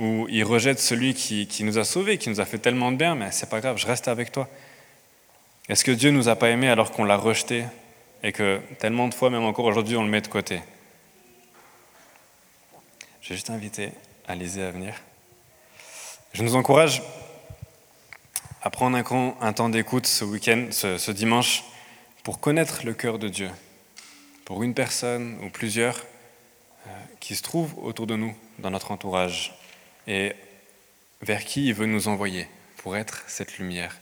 ou 0.00 0.26
il 0.28 0.42
rejette 0.42 0.80
celui 0.80 1.14
qui, 1.14 1.46
qui, 1.46 1.62
nous 1.62 1.78
a 1.78 1.84
sauvés, 1.84 2.18
qui 2.18 2.30
nous 2.30 2.40
a 2.40 2.44
fait 2.44 2.58
tellement 2.58 2.90
de 2.90 2.96
bien, 2.96 3.14
mais 3.14 3.30
c'est 3.30 3.48
pas 3.48 3.60
grave, 3.60 3.76
je 3.78 3.86
reste 3.86 4.08
avec 4.08 4.32
toi. 4.32 4.48
Est-ce 5.68 5.84
que 5.84 5.92
Dieu 5.92 6.10
nous 6.10 6.28
a 6.28 6.34
pas 6.34 6.50
aimés 6.50 6.68
alors 6.68 6.90
qu'on 6.90 7.04
l'a 7.04 7.16
rejeté 7.16 7.64
et 8.24 8.32
que 8.32 8.60
tellement 8.80 9.06
de 9.06 9.14
fois, 9.14 9.30
même 9.30 9.44
encore 9.44 9.66
aujourd'hui, 9.66 9.96
on 9.96 10.02
le 10.02 10.10
met 10.10 10.20
de 10.20 10.26
côté? 10.26 10.60
J'ai 13.20 13.34
juste 13.34 13.50
invité 13.50 13.90
Alizé 14.26 14.62
à 14.62 14.70
venir. 14.70 14.94
Je 16.32 16.42
nous 16.42 16.56
encourage 16.56 17.02
à 18.62 18.70
prendre 18.70 18.96
un, 19.40 19.52
temps 19.52 19.68
d'écoute 19.68 20.06
ce 20.06 20.24
week-end, 20.24 20.68
ce 20.70 21.10
dimanche, 21.10 21.64
pour 22.22 22.40
connaître 22.40 22.84
le 22.84 22.94
cœur 22.94 23.18
de 23.18 23.28
Dieu, 23.28 23.50
pour 24.44 24.62
une 24.62 24.74
personne 24.74 25.38
ou 25.42 25.50
plusieurs 25.50 26.04
euh, 26.86 26.90
qui 27.20 27.34
se 27.34 27.42
trouvent 27.42 27.78
autour 27.78 28.06
de 28.06 28.16
nous, 28.16 28.34
dans 28.58 28.70
notre 28.70 28.90
entourage, 28.90 29.54
et 30.06 30.32
vers 31.20 31.44
qui 31.44 31.66
il 31.66 31.74
veut 31.74 31.86
nous 31.86 32.08
envoyer 32.08 32.48
pour 32.78 32.96
être 32.96 33.24
cette 33.28 33.58
lumière, 33.58 33.98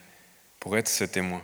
pour 0.59 0.77
être 0.77 0.89
ce 0.89 1.05
témoin. 1.05 1.43